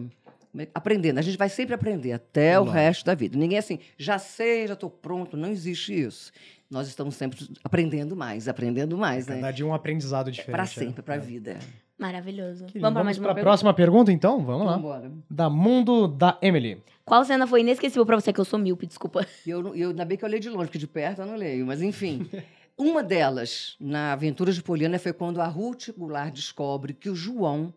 [0.74, 1.18] aprendendo.
[1.18, 2.76] A gente vai sempre aprender até o Lógico.
[2.76, 3.38] resto da vida.
[3.38, 5.36] Ninguém é assim, já sei, já estou pronto.
[5.36, 6.32] Não existe isso.
[6.68, 9.36] Nós estamos sempre aprendendo mais, aprendendo mais, né?
[9.36, 10.58] Cada dia um aprendizado É diferente.
[10.58, 10.66] Né?
[10.86, 11.18] sempre, pra É.
[11.18, 11.58] vida.
[12.00, 12.64] Maravilhoso.
[12.66, 13.50] Que- Vamos pra mais uma pra pergunta?
[13.50, 14.42] próxima pergunta, então?
[14.44, 14.76] Vamos lá.
[14.76, 15.12] Vambora.
[15.30, 16.82] Da Mundo da Emily.
[17.04, 19.26] Qual cena foi inesquecível pra você que eu sou míope, desculpa?
[19.46, 21.66] Eu, eu, ainda bem que eu leio de longe, porque de perto eu não leio.
[21.66, 22.26] Mas, enfim.
[22.78, 27.74] Uma delas, na Aventura de Poliana, foi quando a Ruth Goulart descobre que o João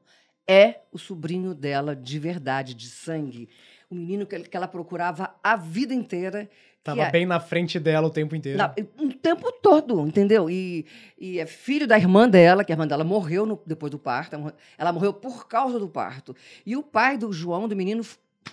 [0.47, 3.49] é o sobrinho dela de verdade, de sangue.
[3.89, 6.49] O menino que, que ela procurava a vida inteira.
[6.83, 8.57] Tava é- bem na frente dela o tempo inteiro.
[8.57, 10.49] Na- o tempo todo, entendeu?
[10.49, 10.85] E,
[11.17, 14.33] e é filho da irmã dela, que a irmã dela morreu no- depois do parto.
[14.35, 16.35] ela morreu- Ela morreu por causa do parto.
[16.65, 18.03] E o pai do João, do menino,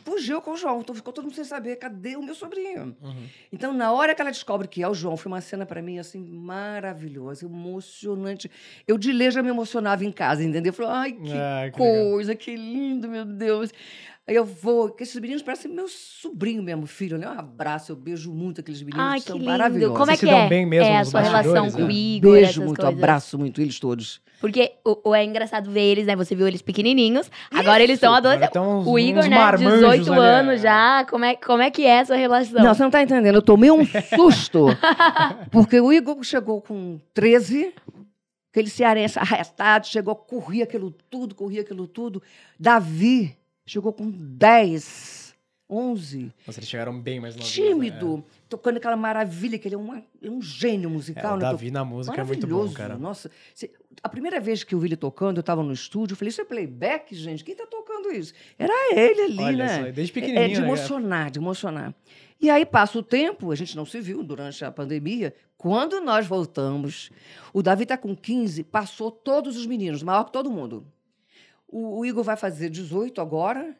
[0.04, 0.80] fugiu com o João.
[0.80, 2.96] Então ficou todo mundo sem saber cadê o meu sobrinho.
[3.02, 3.26] Uhum.
[3.52, 5.98] Então, na hora que ela descobre que é o João, foi uma cena para mim
[5.98, 8.48] assim maravilhosa, emocionante.
[8.86, 10.70] Eu de ler já me emocionava em casa, entendeu?
[10.70, 12.10] Eu falei, ai, que Ah, que legal.
[12.12, 13.72] coisa, que lindo, meu Deus.
[14.30, 17.18] Aí eu vou, que esses meninos parecem meu sobrinho mesmo, filho.
[17.18, 17.28] Né?
[17.28, 19.50] Um abraço, eu beijo muito aqueles meninos, Ai, que são lindo.
[19.50, 19.98] maravilhosos.
[19.98, 20.48] Como é Vocês que se dão é?
[20.48, 21.92] bem mesmo é a sua relação bastidores, com o né?
[21.92, 22.94] Igor, Beijo essas muito, coisas.
[22.96, 24.20] abraço muito eles todos.
[24.40, 26.14] Porque o, o é engraçado ver eles, né?
[26.14, 28.52] Você viu eles pequenininhos, agora eles estão Agora adolescentes.
[28.52, 30.24] tão uns- O Igor, né, marmanjos 18 ali, é.
[30.24, 31.04] anos já.
[31.10, 32.62] Como é, como é que é essa relação?
[32.62, 33.34] Não, você não tá entendendo.
[33.34, 34.66] Eu tomei um susto.
[35.50, 37.74] porque o Igor chegou com 13,
[38.52, 42.22] aquele cearense arretado, chegou, corria aquilo tudo, corria aquilo tudo.
[42.58, 43.36] Davi
[43.70, 45.34] chegou com 10,
[45.68, 46.32] 11.
[46.46, 47.54] Nossa, eles chegaram bem mais novinhos.
[47.54, 50.94] tímido, tocando aquela maravilha, que ele é, uma- é um gênio Né?
[50.94, 51.32] É, musical.
[51.34, 51.42] o né?
[51.42, 52.98] Davi na música é muito bom, cara.
[52.98, 53.30] Nossa,
[54.02, 56.40] a primeira vez que eu vi ele tocando, eu estava no estúdio, eu falei, isso
[56.40, 57.44] é playback, gente?
[57.44, 58.34] Quem tá tocando isso?
[58.58, 59.76] Era ele ali, Olha né?
[59.76, 61.94] só, desde É, é pequenininho, de né, emocionar, de emocionar.
[62.40, 65.32] E aí passa o tempo, a gente não se viu durante a pandemia.
[65.56, 67.10] Quando nós voltamos,
[67.52, 70.84] o Davi está com 15, passou todos os meninos, maior que todo mundo.
[71.72, 73.76] O, o Igor vai fazer 18 agora.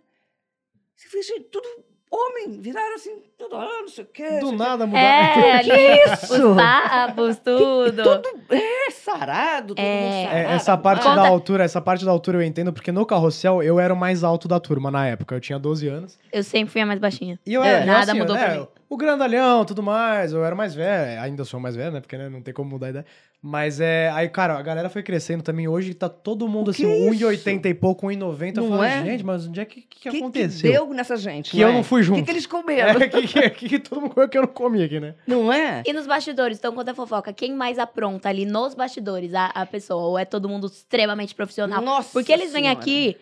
[0.97, 1.67] Você gente, tudo
[2.13, 4.39] homem, viraram assim, tudo, ah, não sei o quê.
[4.41, 4.99] Do nada mudou.
[5.01, 6.49] É, ali, isso?
[6.51, 8.03] os papos, tudo.
[8.51, 10.01] É sarado, todo É.
[10.01, 10.55] mundo É, sarado.
[10.55, 13.79] essa parte Conta- da altura, essa parte da altura eu entendo, porque no carrossel eu
[13.79, 15.35] era o mais alto da turma na época.
[15.37, 16.19] Eu tinha 12 anos.
[16.33, 17.39] Eu sempre fui a mais baixinha.
[17.47, 18.69] E eu É, era eu, nada assim, mudou né, pra mim.
[18.91, 21.21] O grandalhão, tudo mais, eu era mais velho.
[21.21, 22.01] Ainda sou mais velho, né?
[22.01, 23.07] Porque né, não tem como mudar a ideia.
[23.41, 24.11] Mas é.
[24.11, 25.69] Aí, cara, a galera foi crescendo também.
[25.69, 28.57] Hoje tá todo mundo O assim, que é 1,80 e pouco, 1,90.
[28.57, 29.05] Eu Não falo, é?
[29.05, 30.73] gente, mas onde é que, que, que O que, aconteceu?
[30.73, 31.53] deu nessa gente?
[31.53, 31.73] Que eu é?
[31.73, 32.19] não fui O junto.
[32.19, 32.91] que, que eles comeram?
[33.01, 35.15] É, que, que, que, que todo mundo comeu que eu não comi aqui, né?
[35.25, 35.85] Não é?
[35.87, 37.33] E nos bastidores, então conta a fofoca.
[37.33, 40.03] Quem mais apronta ali nos bastidores a, a pessoa?
[40.03, 41.81] Ou é todo mundo extremamente profissional?
[41.81, 42.81] Nossa Porque eles vêm Senhora.
[42.81, 43.17] aqui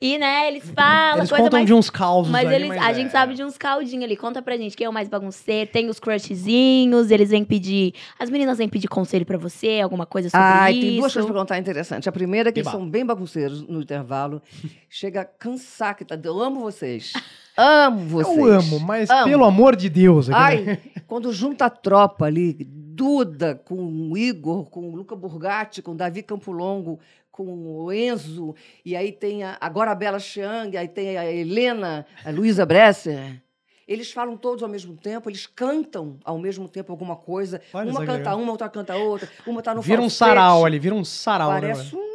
[0.00, 1.66] E, né, eles falam Eles coisa contam mais...
[1.66, 2.94] de uns causos Mas ali, eles, a é.
[2.94, 4.16] gente sabe de uns caldinhos ali.
[4.16, 5.68] Conta pra gente quem é o mais bagunceiro.
[5.72, 7.94] Tem os crushzinhos, eles vêm pedir.
[8.16, 10.80] As meninas vêm pedir conselho pra você, alguma coisa sobre Ai, isso.
[10.80, 12.06] tem duas coisas pra contar interessantes.
[12.06, 14.40] A primeira é que eles são bem bagunceiros no intervalo.
[14.88, 17.12] Chega a cansar, que tá, eu amo vocês.
[17.60, 18.38] Amo vocês.
[18.38, 19.24] Eu amo, mas Amo.
[19.24, 20.30] pelo amor de Deus.
[20.30, 20.78] aqui, né?
[20.94, 25.90] Ai, quando junta a tropa ali, Duda com o Igor, com o Luca Burgatti, com
[25.90, 27.00] o Davi Campolongo,
[27.38, 28.52] com o Enzo,
[28.84, 33.40] e aí tem a, agora a Bela Chiang, aí tem a Helena, a Luísa Bresser.
[33.86, 37.60] Eles falam todos ao mesmo tempo, eles cantam ao mesmo tempo alguma coisa.
[37.72, 38.38] Olha uma canta legal.
[38.40, 41.52] uma, outra canta outra, uma tá no Vira um sarau ali, vira um sarau.
[41.54, 42.08] né, Parece mano?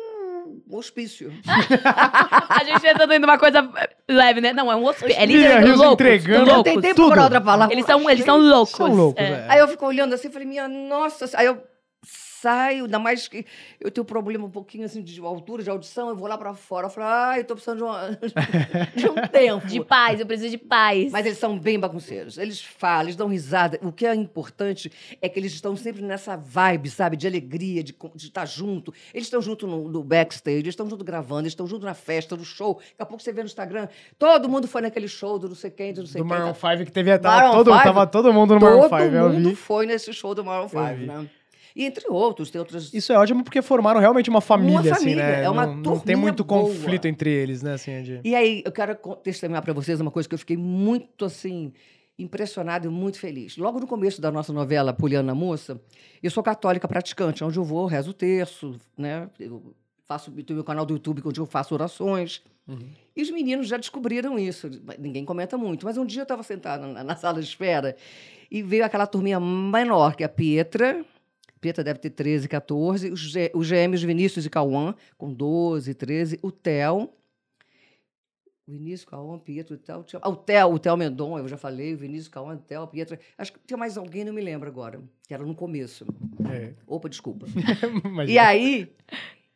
[0.70, 1.32] um hospício.
[2.50, 3.68] A gente tá indo uma coisa
[4.10, 4.52] leve, né?
[4.52, 5.18] Não, é um hospício.
[5.20, 5.94] É literalmente loucos.
[5.94, 6.72] entregando Não loucos.
[6.74, 7.12] tem tempo tudo.
[7.14, 7.74] para outra palavra.
[7.74, 8.76] Eles são, eles são loucos.
[8.76, 9.30] São loucos, É.
[9.30, 9.46] é.
[9.50, 11.30] Aí eu fico olhando assim e falei, minha nossa.
[11.38, 11.64] Aí eu
[12.44, 13.46] saio, ainda mais que
[13.80, 16.88] eu tenho problema um pouquinho assim de altura, de audição, eu vou lá pra fora.
[16.88, 18.10] Eu falo, ai, eu tô precisando de, uma-
[18.96, 19.68] de um tempo.
[19.68, 21.12] De paz, eu preciso de paz.
[21.12, 22.38] Mas eles são bem bagunceiros.
[22.38, 23.80] Eles falam, eles dão risada.
[23.82, 27.16] O que é importante é que eles estão sempre nessa vibe, sabe?
[27.16, 28.94] De alegria, de, estar junto.
[29.14, 32.36] Eles estão junto no, no backstage, eles estão junto gravando, eles estão junto na festa,
[32.36, 32.76] no show.
[32.76, 33.88] Daqui a pouco você vê no Instagram,
[34.20, 36.38] todo mundo foi naquele show do não sei quem, do não sei Do quem.
[36.38, 37.84] Maroon tá- 5 que teve tava Maroon todo, 5?
[37.84, 39.56] tava todo mundo no Maroon Todo 5, eu mundo vi.
[39.56, 41.06] foi nesse show do Maroon 5, Eu vi.
[41.06, 41.30] né?
[41.76, 42.94] E entre outros, tem outras.
[42.94, 45.44] Isso é ótimo porque formaram realmente uma família, assim, família, né?
[45.44, 46.62] é uma não, não tem muito boa.
[46.62, 47.74] conflito entre eles, né?
[47.74, 48.22] Assim, de...
[48.24, 51.74] E aí, eu quero testemunhar para vocês uma coisa que eu fiquei muito, assim,
[52.18, 53.58] impressionada e muito feliz.
[53.58, 55.82] Logo no começo da nossa novela Poliana Moça,
[56.22, 59.30] eu sou católica praticante, onde eu vou, rezo o terço, né?
[59.40, 59.74] Eu
[60.08, 62.44] faço, tenho meu canal do YouTube onde eu faço orações.
[63.16, 64.70] E os meninos já descobriram isso.
[64.98, 65.86] Ninguém comenta muito.
[65.86, 67.96] Mas um dia eu estava sentada na, na sala de espera
[68.50, 71.06] e veio aquela turminha menor, que é a Pietra.
[71.64, 73.10] Pietra deve ter 13, 14.
[73.12, 76.38] Os, gê- os gêmeos Vinícius e Cauã, com 12, 13.
[76.44, 77.10] O Theo.
[78.68, 80.04] Vinícius, Cauã, Pietro, Theo.
[80.04, 81.94] tinha- Ah, o Theo, o Theo Mendon, eu já falei.
[81.94, 83.20] O Vinícius, Cauã, Theo, Pietra.
[83.38, 85.02] Acho que tinha mais alguém, não me lembro agora.
[85.28, 86.06] Que era no começo.
[86.50, 86.74] É.
[86.88, 87.46] Opa, desculpa.
[88.28, 88.90] E aí,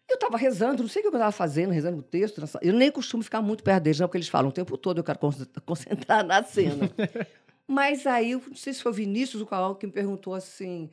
[0.09, 2.41] eu estava rezando, não sei o que eu estava fazendo, rezando o texto.
[2.61, 5.03] Eu nem costumo ficar muito perto deles, não, porque eles falam o tempo todo, eu
[5.03, 5.31] quero con-
[5.65, 6.89] concentrar na cena.
[7.69, 10.89] Mas aí, não sei se foi o Vinícius ou Cauã que me perguntou assim: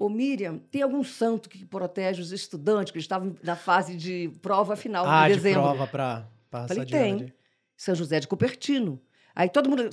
[0.00, 4.74] Ô Miriam, tem algum santo que protege os estudantes, que estavam na fase de prova
[4.74, 5.60] final Ah, de de dezembro?
[5.60, 7.32] prova pra passar Falei, de ano tem.
[7.76, 8.98] São José de Cupertino.
[9.34, 9.90] Aí todo mundo.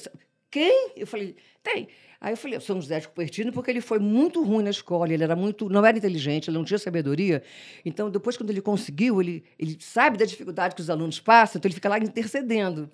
[0.49, 0.91] Quem?
[0.95, 1.89] Eu falei, tem.
[2.21, 5.25] Aí eu falei, São José de Cupertino, porque ele foi muito ruim na escola, ele
[5.25, 5.67] era muito.
[5.67, 7.43] não era inteligente, ele não tinha sabedoria.
[7.83, 11.67] Então, depois, quando ele conseguiu, ele, ele sabe da dificuldade que os alunos passam, então
[11.67, 12.89] ele fica lá intercedendo.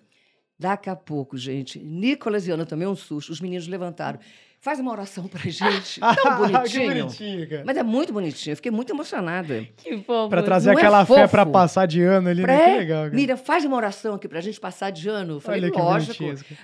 [0.58, 4.19] Daqui a pouco, gente, Nicolas e Ana também um susto, os meninos levantaram.
[4.63, 5.99] Faz uma oração pra gente.
[5.99, 7.04] Tão que bonitinho.
[7.04, 7.63] bonitinho, cara.
[7.65, 9.67] Mas é muito bonitinho, eu fiquei muito emocionada.
[9.76, 10.30] Que fofo.
[10.30, 11.28] Pra trazer Não é aquela fé fofo?
[11.32, 12.71] pra passar de ano ali, Pra- né?
[12.71, 13.13] Que legal, cara.
[13.13, 15.34] Miriam, faz uma oração aqui pra gente passar de ano.
[15.34, 16.23] Eu falei, Olha que lógico.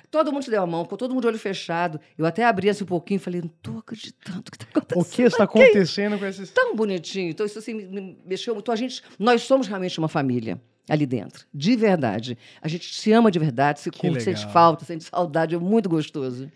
[0.10, 2.00] Todo mundo se deu a mão, ficou todo mundo de olho fechado.
[2.18, 5.02] Eu até abri assim um pouquinho e falei, não tô acreditando que tá acontecendo.
[5.02, 6.50] O que está acontecendo com esses...
[6.52, 7.32] Tão bonitinho.
[7.32, 8.72] Então, isso assim me- me mexeu muito.
[8.72, 10.58] A gente, nós somos realmente uma família
[10.90, 11.46] ali dentro.
[11.54, 12.38] De verdade.
[12.62, 15.54] A gente se ama de verdade, se Que curte, sente falta, sente saudade.
[15.54, 16.50] É muito gostoso.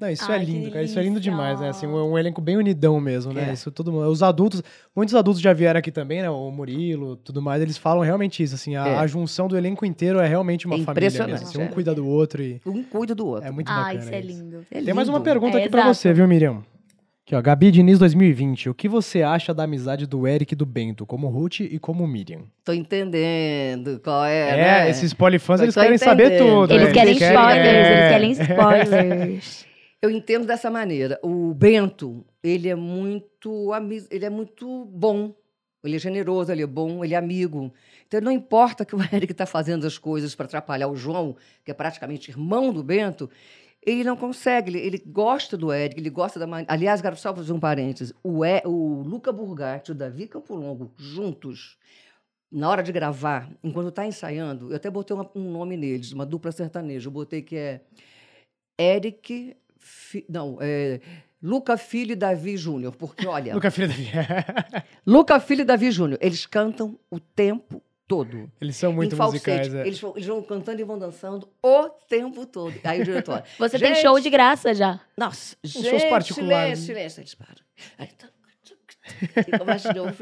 [0.00, 0.84] Não, isso Ai, é lindo, cara.
[0.84, 1.68] Isso é lindo demais, né?
[1.68, 3.50] Assim, um, um elenco bem unidão mesmo, né?
[3.50, 3.52] É.
[3.52, 4.08] Isso todo mundo.
[4.08, 4.60] Os adultos,
[4.94, 6.28] muitos adultos já vieram aqui também, né?
[6.28, 8.96] O Murilo, tudo mais, eles falam realmente isso, assim, a, É.
[8.96, 11.22] a junção do elenco inteiro é realmente uma É família mesmo.
[11.22, 11.68] impressionante, Assim, um é.
[11.68, 13.46] cuida do outro e Um cuida do outro.
[13.48, 14.00] é muito Ah, bacana.
[14.00, 14.66] isso é lindo.
[14.68, 15.94] É Tem mais uma pergunta É, aqui pra exato.
[15.94, 16.64] você, viu, Miriam?
[17.26, 18.68] Aqui, ó, Gabi Diniz 2020.
[18.68, 22.06] O que você acha da amizade do Eric e do Bento, como Ruth e como
[22.06, 22.40] Miriam?
[22.64, 24.50] Tô entendendo qual é.
[24.50, 24.90] É, né?
[24.90, 26.48] esses polifãs, eles querem saber entendendo.
[26.66, 26.74] tudo.
[26.74, 26.92] Eles né?
[26.92, 27.92] querem spoilers, é.
[27.92, 29.66] eles querem spoilers.
[30.04, 31.18] Eu entendo dessa maneira.
[31.22, 33.72] O Bento, ele é muito
[34.10, 35.34] ele é muito bom.
[35.82, 37.72] Ele é generoso, ele é bom, ele é amigo.
[38.06, 41.70] Então não importa que o Eric está fazendo as coisas para atrapalhar o João, que
[41.70, 43.30] é praticamente irmão do Bento,
[43.84, 44.70] ele não consegue.
[44.70, 46.70] Ele, ele gosta do Eric, ele gosta da maneira.
[46.70, 48.12] Aliás, quero só fazer um parênteses.
[48.22, 51.78] O, e, o Luca Burgatti e o Davi Campolongo, juntos,
[52.52, 56.26] na hora de gravar, enquanto está ensaiando, eu até botei uma- um nome neles, uma
[56.26, 57.08] dupla sertaneja.
[57.08, 57.80] Eu botei que é
[58.78, 59.56] Eric.
[59.86, 60.98] Fi- não, é.
[61.42, 62.96] Luca Filho e Davi Júnior.
[62.96, 64.26] Porque, olha, Luca Filho da Via.
[65.06, 68.50] Luca Filho e Davi Júnior, eles cantam o tempo todo.
[68.60, 69.46] Eles são muito falsete.
[69.50, 69.86] musicais, é.
[69.86, 72.74] Eles, vão, eles vão cantando e vão dançando o tempo todo.
[72.82, 73.42] Aí o diretor.
[73.58, 74.98] Você tem "Gente, show de graça já.
[75.18, 76.78] Nossa, shows gente, particulares.
[76.78, 77.20] Silêncio, silêncio.
[77.20, 77.60] Eles param.
[77.98, 78.28] Aí, tá,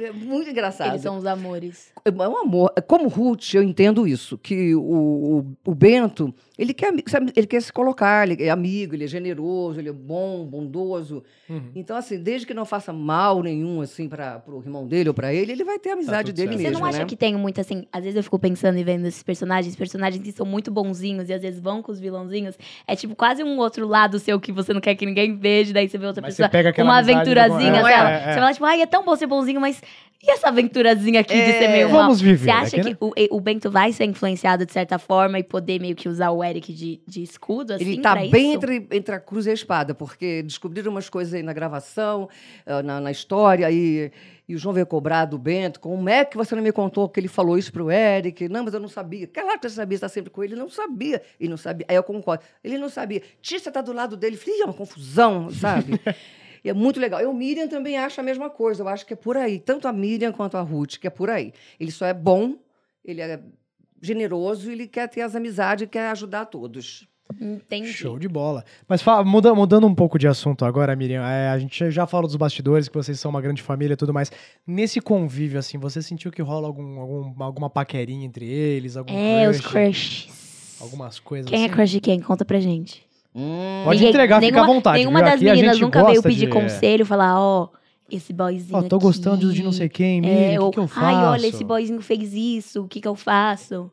[0.03, 0.91] É muito engraçado.
[0.91, 1.93] Eles são os amores.
[2.05, 2.73] É um amor.
[2.87, 6.93] Como Ruth, eu entendo isso, que o, o, o Bento, ele quer,
[7.37, 11.23] ele quer se colocar, ele é amigo, ele é generoso, ele é bom, bondoso.
[11.49, 11.71] Uhum.
[11.75, 15.33] Então, assim, desde que não faça mal nenhum, assim, para o irmão dele ou para
[15.33, 16.59] ele, ele vai ter a amizade tudo dele certo.
[16.63, 17.05] Você mesmo, não acha né?
[17.05, 17.87] que tem muito assim?
[17.93, 21.33] Às vezes eu fico pensando e vendo esses personagens, personagens que são muito bonzinhos e
[21.33, 22.57] às vezes vão com os vilãozinhos.
[22.87, 25.89] É tipo quase um outro lado seu que você não quer que ninguém veja, daí
[25.89, 26.49] você vê outra Mas pessoa.
[26.49, 28.33] você pega aquela Uma amizade do- aventurazinha, É, é, é.
[28.33, 29.81] Você fala, tipo, ai, é tão bom ser bonzinho, mas
[30.25, 31.73] e essa aventurazinha aqui de ser É.
[31.73, 32.03] meio mal?
[32.03, 32.45] Vamos viver.
[32.45, 32.95] Você acha aqui, né?
[32.95, 36.31] que o, o Bento vai ser influenciado de certa forma e poder meio que usar
[36.31, 38.57] o Eric de, de escudo, assim, Ele tá pra bem isso?
[38.59, 42.29] entre, entre a cruz e a espada, porque descobriram umas coisas aí na gravação,
[42.65, 44.13] eh, na, na história, e,
[44.49, 47.19] e o João veio cobrar do Bento, como é que você não me contou que
[47.19, 48.49] ele falou isso pro Eric?
[48.49, 49.27] Não, mas eu não sabia.
[49.27, 50.55] Claro que você sabia, você está sempre com ele.
[50.55, 51.21] Ele não sabia.
[51.41, 51.85] Ele não sabia.
[51.89, 52.45] Aí eu concordo.
[52.63, 53.23] Ele não sabia.
[53.41, 54.37] Tícia está do lado dele.
[54.37, 55.95] Falei, "Ih, é uma confusão, sabe?
[56.65, 57.21] E é muito legal.
[57.21, 58.83] Eu, Miriam, também acho a mesma coisa.
[58.83, 59.59] Eu acho que é por aí.
[59.59, 61.53] Tanto a Miriam quanto a Ruth, que é por aí.
[61.81, 62.55] Ele só é bom,
[63.05, 63.41] ele é
[64.01, 67.07] generoso, ele quer ter as amizades e quer ajudar todos.
[67.41, 67.91] Entendi.
[67.93, 68.63] Show de bola.
[68.87, 72.27] Mas fa- muda- mudando um pouco de assunto agora, Miriam, é, a gente já falou
[72.27, 74.31] dos bastidores, que vocês são uma grande família e tudo mais.
[74.67, 78.97] Nesse convívio, assim, você sentiu que rola algum, algum- alguma paquerinha entre eles?
[78.97, 80.79] Algum É, os crush, crushes.
[80.81, 81.75] Algumas coisas Quem é assim?
[81.75, 82.21] crush de quem?
[82.21, 83.03] Conta pra gente.
[83.35, 83.83] Hum.
[83.85, 84.99] Pode Ninguém- entregar, fica à nenhuma- vontade.
[84.99, 85.25] Nenhuma viu?
[85.27, 87.69] das Aqui meninas nunca veio pedir de- conselho, falar, ó,
[88.11, 89.05] esse boyzinho Ó, tô aqui.
[89.07, 91.07] gostando de não sei quem, o É, ou, que, que eu faço?
[91.07, 93.91] Ai, olha, esse boyzinho fez isso, o que que eu faço?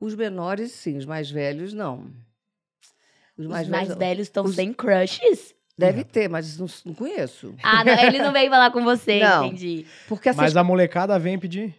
[0.00, 0.96] Os menores, sim.
[0.96, 2.04] Os mais velhos, não.
[3.36, 5.54] Os Os mais, mais, velhos, estão os- sem crushes?
[5.76, 7.54] Deve ter, mas não, não conheço.
[7.62, 9.46] Ah, não, ele não veio falar com você, Não.
[9.46, 9.86] entendi.
[10.08, 11.74] Porque essas Mas a molecada vem pedir.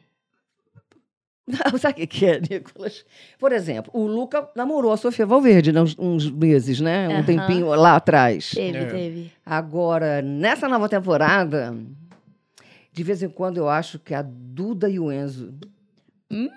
[1.50, 3.04] Não, sabe o que que é, Nicolas?
[3.40, 7.08] Por exemplo, o Luca namorou a Sofia Valverde né, uns, uns meses, né?
[7.10, 8.52] Um tempinho lá atrás.
[8.52, 8.86] Teve, É.
[8.86, 9.32] teve.
[9.46, 11.76] Agora, nessa nova temporada,
[12.94, 15.54] de vez em quando eu acho que a Duda e o Enzo
[16.32, 16.50] Hum?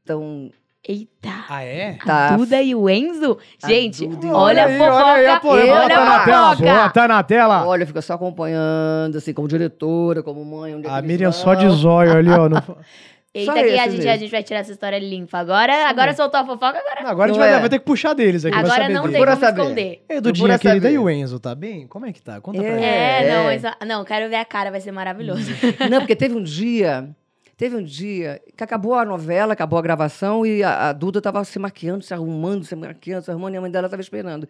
[0.00, 0.50] estão.
[0.88, 1.30] Eita.
[1.48, 1.94] Ah, é?
[2.04, 2.28] Tá.
[2.28, 3.38] A Duda e o Enzo?
[3.60, 5.04] A Gente, Duda o olha a aí, fofoca.
[5.04, 6.70] olha aí a polêmica, olha tá na a tela, fofoca.
[6.74, 7.66] boa, tá na tela.
[7.66, 10.76] Olha, fica só acompanhando, assim, como diretora, como mãe.
[10.76, 11.40] Onde é que A Miriam vão.
[11.40, 12.48] só de zóio ali, ó.
[12.48, 12.62] no-
[13.38, 15.38] Eita, Só que a gente, a gente vai tirar essa história limpa.
[15.38, 17.60] Agora, agora soltou a fofoca, agora, Agora a gente Não vai, é.
[17.60, 18.54] vai ter que puxar deles aqui.
[18.54, 19.26] vai agora saber não tem deles.
[19.26, 19.62] Como saber.
[19.62, 20.02] esconder.
[20.22, 21.86] Procura querida, e o Enzo, tá bem?
[21.86, 22.40] Como é que tá?
[22.40, 22.72] Conta pra É.
[22.74, 22.84] gente.
[22.84, 23.44] É, não, É.
[23.44, 25.50] mas, a- não, quero ver a cara, vai ser maravilhoso.
[25.90, 27.08] Não, porque teve um dia,
[27.56, 31.44] teve um dia que acabou a novela, acabou a gravação e a, a Duda estava
[31.44, 34.48] se maquiando, se arrumando, se maquiando, se arrumando e a mãe dela estava esperando.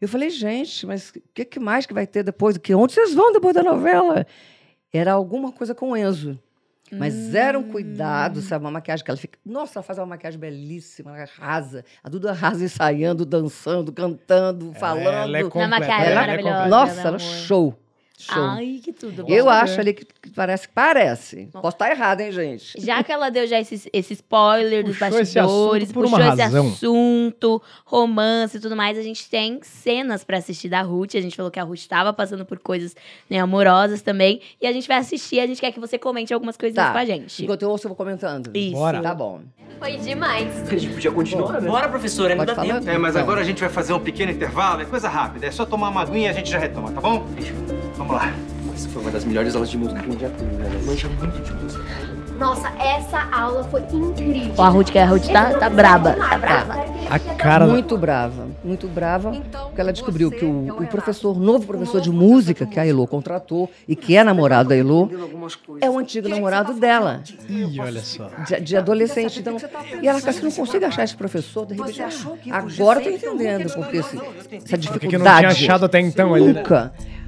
[0.00, 2.58] Eu falei, gente, mas o que, que mais que vai ter depois?
[2.58, 4.26] Que onde vocês vão depois da novela?
[4.92, 6.38] Era alguma coisa com o Enzo.
[6.92, 8.64] Mas era um cuidado, sabe?
[8.64, 9.38] Uma maquiagem que ela fica.
[9.44, 11.84] Nossa, ela faz uma maquiagem belíssima, ela arrasa.
[12.02, 15.06] A Duda arrasa ensaiando, dançando, cantando, falando.
[15.08, 16.54] Ela é Na completa, maquiagem ela é maravilhosa.
[16.54, 16.68] completa.
[16.76, 17.20] Nossa, meu ela amor.
[17.20, 17.78] show.
[18.18, 18.42] Show.
[18.42, 19.24] Ai, que tudo.
[19.28, 19.50] Eu bom.
[19.50, 20.68] acho ali que, que parece.
[20.68, 21.48] Parece.
[21.52, 22.72] Posso estar errado, hein, gente?
[22.80, 26.28] Já que ela deu já esse, esse spoiler dos Puxou esse bastidores, por puxou uma
[26.32, 26.68] esse razão.
[26.68, 31.14] assunto, romance e tudo mais, a gente tem cenas pra assistir da Ruth.
[31.14, 32.96] A gente falou que a Ruth estava passando por coisas
[33.28, 34.40] né, amorosas também.
[34.60, 36.92] E a gente vai assistir, a gente quer que você comente algumas coisinhas Tá.
[36.92, 37.42] com a gente.
[37.44, 38.50] Enquanto eu ouço, eu vou comentando.
[38.54, 38.72] Isso.
[38.72, 39.00] Bora.
[39.02, 39.40] Tá bom.
[39.78, 40.70] Foi demais.
[40.70, 41.68] A gente podia continuar, né?
[41.68, 42.88] Bora, professora, ainda dá tempo.
[42.88, 43.22] É, mas Então.
[43.22, 45.46] agora a gente vai fazer um pequeno intervalo, é coisa rápida.
[45.46, 47.26] É só tomar uma aguinha e a gente já retoma, tá bom?
[47.96, 48.32] Vamos lá.
[48.74, 50.70] Essa foi uma das melhores aulas de música que a gente já teve, né?
[50.84, 51.84] Manja muito de música.
[52.38, 54.52] Nossa, essa aula foi incrível.
[54.58, 56.12] Ó, a Ruth, que a Ruth tá, tá braba.
[56.12, 56.74] Tá brava.
[57.08, 57.66] A cara.
[57.66, 62.66] Muito brava, muito brava, porque ela descobriu que o, o professor, novo professor de música
[62.66, 65.08] que a Elô contratou e que é namorado da Elô,
[65.80, 68.28] é o antigo namorado dela, Ih, olha só.
[68.44, 69.38] de, de adolescente.
[69.38, 69.56] Então,
[70.02, 72.02] e ela fica assim, não consigo achar esse professor, de repente,
[72.50, 74.24] agora eu tô entendendo, porque esse, essa
[74.58, 75.00] Porque dificuldade.
[75.06, 76.62] que não tinha achado até então ali, né?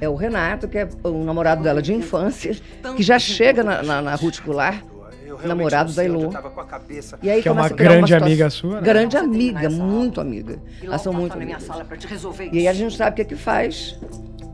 [0.01, 2.55] É o Renato, que é o namorado dela de infância,
[2.95, 6.23] que já chega na, na, na realmente namorado da Elô.
[6.23, 7.19] Eu tava com a cabeça.
[7.21, 8.81] E aí Que é uma grande situação- amiga sua, né?
[8.81, 10.59] Grande amiga, muito amiga.
[10.81, 11.63] Elas são muito na minha amigas.
[11.63, 13.99] sala pra te resolver E aí a gente sabe o que é que faz.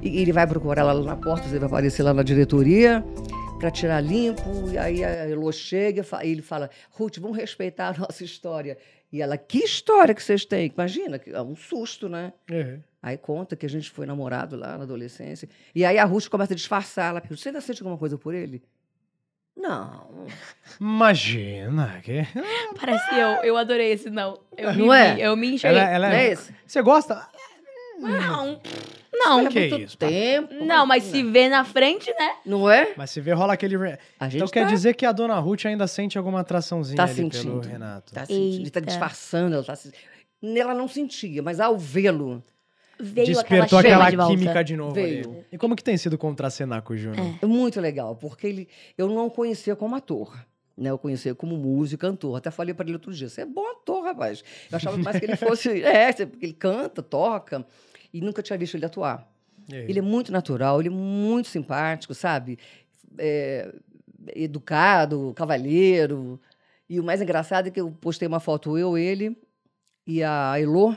[0.02, 3.04] E ele vai procurar ela lá na porta, ele vai aparecer lá na diretoria
[3.60, 4.70] para tirar limpo.
[4.72, 8.78] E aí a Elô chega e ele fala: Ruth, vamos respeitar a nossa história.
[9.12, 10.72] E ela: Que história que vocês têm?
[10.76, 12.34] Imagina, é um susto, né?
[12.52, 12.78] É.
[13.06, 15.48] Aí conta que a gente foi namorado lá na adolescência.
[15.76, 17.12] E aí a Ruth começa a disfarçar.
[17.12, 18.64] Ela pergunta: Você ainda sente alguma coisa por ele?
[19.56, 20.26] Não.
[20.82, 22.02] Imagina.
[22.04, 22.24] Que...
[22.82, 23.28] Parece eu.
[23.44, 24.40] Eu adorei esse não.
[24.58, 25.18] Eu Não me é?
[25.20, 25.80] Eu me enxerguei.
[25.82, 26.52] Ela, ela Não é esse?
[26.66, 27.30] Você gosta?
[28.00, 28.60] Não.
[29.14, 29.48] Não.
[29.50, 30.66] Que muito isso, tempo.
[30.66, 32.38] Não, mas se vê na frente, né?
[32.44, 32.92] Não é?
[32.98, 33.78] Mas se vê, rola aquele.
[33.78, 36.98] re- A gente Então quer tá- dizer que a dona Ruth ainda sente alguma atraçãozinha
[36.98, 37.60] Tá ali pelo sentindo.
[37.62, 38.14] Renato.
[38.16, 38.62] Tá sentindo.
[38.64, 39.76] Ele tá disfarçando, ela tá
[40.44, 42.44] Ela não sentia, mas ao vê-lo.
[43.00, 44.34] Veio Despertou aquela, aquela, de volta.
[44.34, 44.94] química de novo.
[44.94, 45.30] Veio.
[45.30, 45.46] ali.
[45.52, 47.38] E como que tem sido contracenar com o Júnior?
[47.42, 50.34] É muito legal, porque ele, eu não o conhecia como ator.
[50.78, 52.38] Né, eu conhecia como músico, cantor.
[52.38, 54.44] Até falei para ele outro dia: você é bom ator, rapaz.
[54.70, 55.70] Eu achava mais que ele fosse.
[55.84, 57.66] É, porque ele canta, toca,
[58.14, 59.26] e nunca tinha visto ele atuar.
[59.72, 62.60] Ele é muito natural, ele é muito simpático, sabe?
[63.18, 63.74] É,
[64.36, 66.40] educado, cavalheiro.
[66.90, 69.36] E o mais engraçado é que eu postei uma foto, eu, ele
[70.06, 70.96] e a Elô,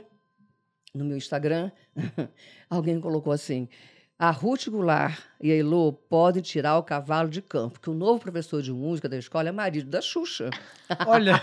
[0.95, 1.71] no meu Instagram.
[2.69, 3.69] Alguém colocou assim:
[4.19, 8.19] a Ruth Goulart e a Elô podem tirar o cavalo de campo, que o novo
[8.21, 10.51] professor de música da escola é marido da Xuxa.
[11.07, 11.39] Olha,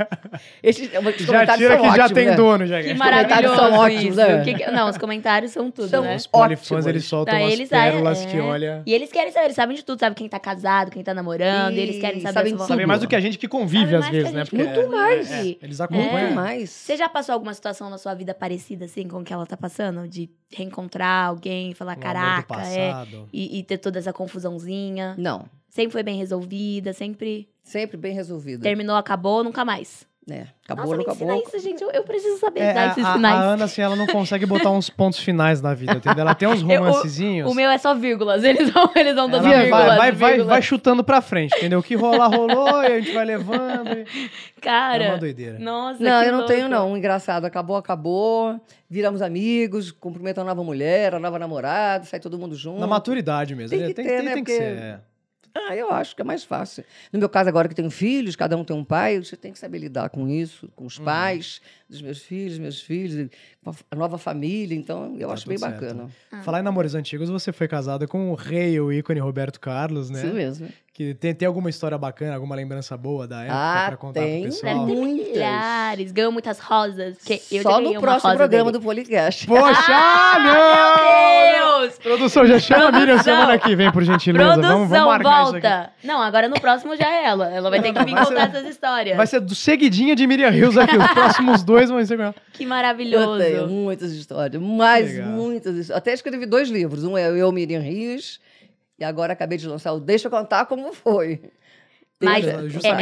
[0.62, 2.34] Esses, esses já comentários tira são que já ótimos, tem né?
[2.36, 2.82] dono, já.
[2.82, 4.16] Que maravilhoso são ótimos, isso.
[4.16, 4.44] né?
[4.44, 6.16] Que que- Não, os comentários são tudo, São né?
[6.16, 8.26] Os polifãs, eles soltam umas eles, ah, pérolas é.
[8.26, 8.82] que olha...
[8.86, 11.74] E eles querem saber, eles sabem de tudo, sabe quem tá casado, quem tá namorando,
[11.74, 12.62] e eles querem saber sabem as.
[12.68, 14.44] Sabem mais do que a gente que convive, às vezes, né?
[14.44, 14.94] Porque Muito convive.
[14.94, 15.30] mais.
[15.30, 16.32] é, eles Muito acompanham.
[16.32, 16.70] mais.
[16.70, 19.56] Você já passou alguma situação na sua vida parecida, assim, com o que ela tá
[19.56, 20.06] passando?
[20.08, 22.92] De reencontrar alguém, falar, Um caraca, é.
[23.32, 25.14] E, e ter toda essa confusãozinha.
[25.18, 28.62] Não, Sempre foi bem resolvida, sempre sempre bem resolvido.
[28.62, 30.04] terminou, acabou, nunca mais.
[30.30, 31.48] É, acabou, Nossa, me ensina acabou.
[31.48, 31.82] isso, gente.
[31.82, 33.34] Eu, eu preciso saber É, dar a, esses a- finais.
[33.36, 36.20] a Ana, assim, ela não consegue botar uns pontos finais na vida, entendeu?
[36.22, 37.50] Ela tem uns Eu- o- romancezinhos.
[37.50, 38.44] O meu é só vírgulas.
[38.44, 39.86] Eles vão, eles vão dando vai, vírgulas.
[39.86, 40.46] vai, vai, vírgulas.
[40.48, 41.78] vai chutando pra frente, entendeu?
[41.78, 43.88] O que rolar, rolou, e a gente vai levando.
[43.92, 45.58] e- Cara, É uma doideira.
[45.58, 46.96] nossa, Não, que eu não tenho, não.
[46.96, 48.60] Engraçado, acabou, acabou.
[48.88, 52.80] Viramos amigos, cumprimento a nova mulher, a nova namorada, sai todo mundo junto.
[52.80, 53.70] Na maturidade mesmo.
[53.70, 53.86] Tem né?
[53.88, 54.34] que tem, ter, tem- né?
[54.34, 54.62] tem que ser.
[54.62, 55.00] é.
[55.54, 56.84] Ah, eu acho que é mais fácil.
[57.12, 59.58] No meu caso, agora que tenho filhos, cada um tem um pai, você tem que
[59.58, 60.86] saber lidar com isso, com Uhum.
[60.88, 63.28] os pais dos meus filhos, meus filhos,
[63.90, 64.74] a nova família.
[64.76, 65.72] Então, eu Tá acho bem certo.
[65.80, 66.08] bacana.
[66.32, 66.40] Ah.
[66.42, 70.22] Falar em namoros antigos, você foi casada com o rei, o ícone Roberto Carlos, né?
[70.24, 70.68] Isso mesmo.
[70.92, 74.42] Que tem, tem alguma história bacana, alguma lembrança boa da época Ah, pra contar tem.
[74.42, 74.74] pro pessoal?
[74.86, 75.28] Deve ter Muitas.
[75.30, 76.12] milhares.
[76.12, 77.16] Ganhou muitas rosas.
[77.62, 78.78] Só no próximo programa dele.
[78.78, 79.46] do Policast.
[79.46, 79.80] Poxa,
[80.38, 80.96] não!
[81.52, 81.98] Meu Deus!
[81.98, 84.44] Produção, já chama a Miriam semana que vem, por gentileza.
[84.52, 85.60] Produção, vamos, vamos marcar isso aqui.
[85.68, 85.90] volta!
[86.04, 87.48] Não, agora no próximo já é ela.
[87.50, 89.16] Ela vai ter que vir contar ser- essas histórias.
[89.16, 90.96] Vai ser do seguidinha de Miriam Rios aqui.
[90.98, 92.34] Os próximos dois vão ser com ela.
[92.52, 93.42] Que maravilhoso.
[93.52, 95.28] Tenho muitas histórias, mas Legal.
[95.28, 95.96] muitas histórias.
[95.96, 97.04] Até escrevi dois livros.
[97.04, 98.40] Um é Eu, Miriam Rios,
[98.98, 101.40] e agora acabei de lançar o Deixa eu contar como foi.
[102.22, 102.50] Mas é,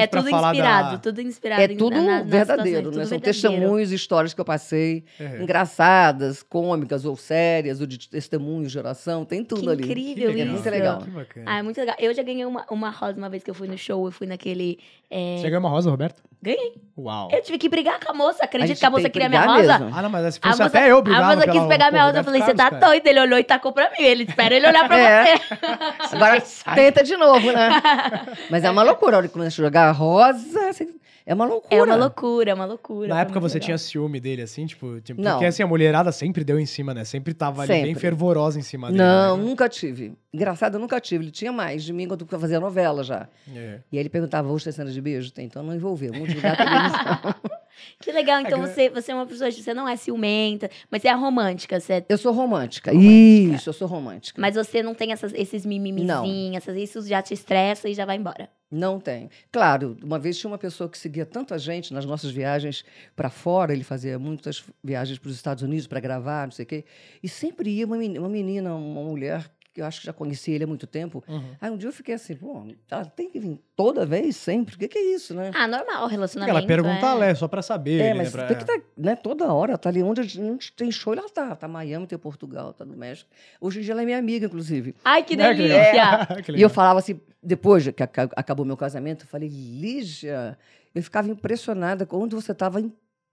[0.03, 1.63] é tudo inspirado, da- tudo inspirado.
[1.63, 2.83] É tudo na- nas verdadeiro, situações, né?
[2.83, 3.21] tudo São verdadeiro.
[3.25, 5.43] testemunhos, histórias que eu passei, É.
[5.43, 9.83] engraçadas, cômicas ou sérias, ou de testemunhos de oração, tem tudo Que ali.
[9.85, 10.53] incrível É isso.
[10.53, 10.99] muito legal.
[11.03, 11.47] Que bacana.
[11.51, 11.97] Ah, é muito legal.
[11.99, 14.27] Eu já ganhei uma, uma rosa uma vez que eu fui no show, eu fui
[14.29, 14.79] naquele.
[15.11, 16.23] é, Você ganhou uma rosa, Roberto?
[16.41, 16.75] Ganhei.
[16.97, 17.29] Uau.
[17.33, 18.45] Eu tive que brigar com a moça.
[18.45, 19.79] Acredita gente que a moça que queria minha rosa?
[19.81, 19.97] mesmo.
[19.97, 21.91] Ah, não, mas se A fosse moça, até eu brigava a moça pela- quis pegar
[21.91, 22.19] minha rosa.
[22.21, 22.87] Eu falei, você tá cara.
[22.87, 23.07] doido?
[23.07, 24.05] Ele olhou e tacou pra mim.
[24.05, 25.37] Ele espera ele olhar pra É.
[25.37, 26.15] você.
[26.17, 26.43] Agora
[26.77, 27.71] tenta de novo, né?
[28.51, 29.17] Mas é uma loucura.
[29.17, 30.89] A hora que começa a jogar rosa, assim,
[31.29, 31.77] é uma loucura.
[31.77, 33.09] É uma loucura, é uma loucura.
[33.09, 33.67] Na época você legal.
[33.67, 35.33] tinha ciúme dele, assim, tipo, tipo Não.
[35.33, 37.05] porque assim, a mulherada sempre deu em cima, né?
[37.05, 38.01] Sempre tava ali bem Sempre.
[38.01, 39.03] fervorosa em cima dele.
[39.03, 39.45] Não, né?
[39.45, 40.15] nunca tive.
[40.33, 41.25] Engraçado, eu nunca tive.
[41.25, 43.29] Ele tinha mais de mim quando eu fazia novela já.
[43.55, 43.81] É.
[43.93, 45.31] E aí ele perguntava, hoje tem cena de beijo?
[45.37, 46.15] Então não envolveu.
[46.15, 47.35] Vamos a televisão.
[48.01, 51.13] Que legal, então você, você é uma pessoa, você não é ciumenta, mas você é
[51.13, 52.93] romântica, você é- Eu sou romântica.
[52.93, 54.41] Isso, eu sou romântica.
[54.41, 58.17] mas você não tem essas, esses mimimizinhos, essas, isso já te estressa e já vai
[58.17, 58.49] embora.
[58.71, 59.31] Não tem.
[59.51, 62.85] Claro, uma vez tinha uma pessoa que seguia tanto a gente nas nossas viagens
[63.17, 66.67] para fora, ele fazia muitas viagens para os Estados Unidos para gravar, não sei o
[66.69, 66.85] quê,
[67.23, 70.55] e sempre ia uma menina, uma, menina, uma mulher que eu acho que já conhecia
[70.55, 71.23] ele há muito tempo.
[71.29, 71.55] Uhum.
[71.61, 74.75] Aí um dia eu fiquei assim, pô, ela tem que vir toda vez, sempre?
[74.75, 75.51] O que, que é isso, né?
[75.55, 76.57] Ah, normal, relacionamento.
[76.59, 77.09] ela pergunta é...
[77.09, 78.01] a Lé, só pra saber.
[78.01, 80.73] É, ali, mas né, pra- tem que estar né, toda hora, tá ali onde, onde
[80.73, 81.55] tem show, ela tá.
[81.55, 83.31] Tá Miami, tem Portugal, tá no México.
[83.61, 84.95] Hoje em dia ela é minha amiga, inclusive.
[85.05, 86.27] Ai, que É, que legal.
[86.27, 86.43] delícia!
[86.43, 90.59] Que E eu falava assim, depois que aca- acabou meu casamento, eu falei, Lígia,
[90.95, 92.93] eu ficava impressionada com onde você estava em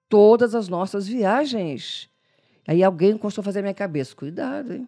[0.09, 2.09] todas as nossas viagens.
[2.67, 4.15] Aí alguém encostou a fazer a minha cabeça.
[4.15, 4.87] Cuidado, hein?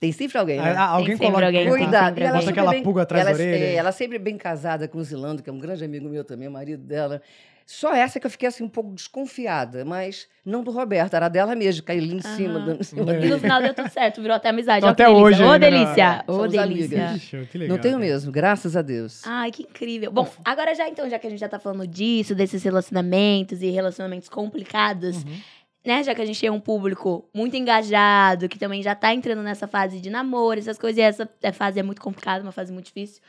[0.00, 0.74] Tem sempre alguém, né?
[0.76, 2.04] Ah, alguém sempre coloca, alguém, tem Cuidado.
[2.06, 3.64] sempre E ela bota sempre aquela bem- pulga atrás ela, da orelha.
[3.64, 6.48] é, ela sempre bem casada com o Zilando, que é um grande amigo meu também,
[6.48, 7.20] o marido dela.
[7.66, 11.54] Só essa que eu fiquei assim um pouco desconfiada, mas não do Roberto, era dela
[11.54, 13.24] mesmo, caiu ali em cima, dando em cima É.
[13.24, 14.78] E no final deu tudo certo, virou até amizade.
[14.78, 15.22] Então, até delícia.
[15.24, 15.58] hoje Ô, né?
[15.58, 16.24] delícia!
[16.26, 17.12] Ô, Somos delícia!
[17.14, 18.06] Ixi, que legal, Não tenho cara.
[18.06, 19.22] mesmo, graças a Deus.
[19.24, 20.10] Ai, que incrível.
[20.10, 23.70] Bom, agora já então, já que a gente já tá falando disso, desses relacionamentos e
[23.70, 25.36] relacionamentos complicados, Uhum.
[25.84, 26.02] Né?
[26.02, 29.66] Já que a gente tem um público muito engajado, que também já tá entrando nessa
[29.66, 32.86] fase de namoro, essas coisas, e essa é, fase é muito complicada, uma fase muito
[32.86, 33.22] difícil.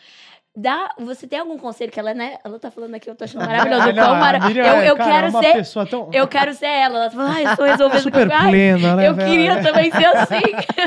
[0.54, 2.38] Dá, você tem algum conselho que ela, né?
[2.44, 3.88] Ela tá falando aqui, eu tô achando maravilhoso.
[3.88, 5.86] Ah, não, a mara- Miriam eu, é, eu cara, quero uma ser.
[5.90, 6.10] tão...
[6.12, 7.04] Eu quero ser ela.
[7.04, 9.08] Ela falou, ai, eu tô resolvendo super Ai, plena, né?
[9.08, 9.30] Eu velho?
[9.30, 10.42] queria também ser assim.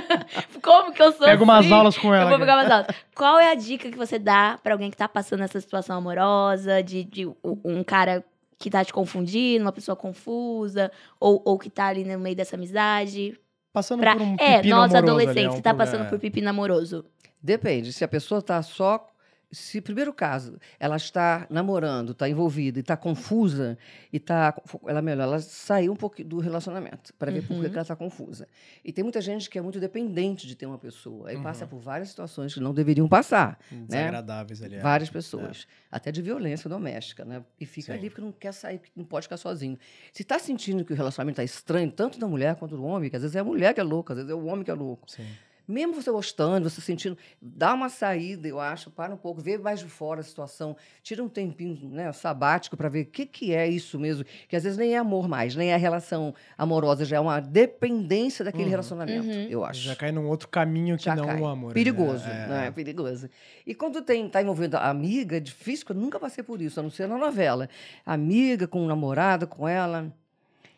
[0.62, 1.74] Como que eu sou Pega umas assim?
[1.74, 2.24] aulas com ela.
[2.24, 2.86] Eu vou pegar umas aulas.
[3.14, 6.82] Qual é a dica que você dá pra alguém que tá passando essa situação amorosa,
[6.82, 8.22] de, de um cara
[8.58, 12.56] que tá te confundindo, uma pessoa confusa, ou, ou que tá ali no meio dessa
[12.56, 13.38] amizade?
[13.74, 14.12] passando Pra...
[14.14, 15.76] por um é, pipi nós namoroso ali, é adolescentes, um tá problema.
[15.78, 17.04] passando por pipi namoroso.
[17.42, 17.92] Depende.
[17.92, 19.06] Se a pessoa está só.
[19.54, 23.78] Se, primeiro caso, ela está namorando, está envolvida e está confusa,
[24.12, 24.54] e está.
[24.86, 27.72] Ela é melhor, ela sair um pouco do relacionamento, para ver por que Uhum.
[27.72, 28.46] ela está confusa.
[28.84, 31.42] E tem muita gente que é muito dependente de ter uma pessoa, aí Uhum.
[31.42, 33.58] passa por várias situações que não deveriam passar.
[33.70, 34.76] Desagradáveis ali.
[34.76, 34.80] é.
[34.80, 35.66] Várias pessoas.
[35.90, 37.44] Até de violência doméstica, né?
[37.60, 37.98] E fica Sim.
[37.98, 39.78] ali porque não quer sair, não pode ficar sozinho.
[40.12, 43.16] Se está sentindo que o relacionamento está estranho, tanto da mulher quanto do homem, que
[43.16, 44.74] às vezes é a mulher que é louca, às vezes é o homem que é
[44.74, 45.10] louco.
[45.10, 45.24] Sim.
[45.66, 49.80] Mesmo você gostando, você sentindo, dá uma saída, eu acho, para um pouco, vê mais
[49.80, 53.66] de fora a situação, tira um tempinho né, sabático para ver o que, que é
[53.66, 57.20] isso mesmo, que às vezes nem é amor mais, nem é relação amorosa, já é
[57.20, 59.46] uma dependência daquele relacionamento, Uhum.
[59.48, 59.80] eu acho.
[59.80, 61.40] Já cai num outro caminho que Já não cai.
[61.40, 61.68] o amor.
[61.68, 61.74] né?
[61.74, 62.66] Perigoso, É, né?
[62.66, 62.70] é.
[62.70, 63.30] Perigoso.
[63.66, 66.78] E quando tem tá envolvendo a amiga, é difícil, porque eu nunca passei por isso,
[66.78, 67.68] a não ser na novela.
[68.04, 70.12] Amiga com um namorado, com ela.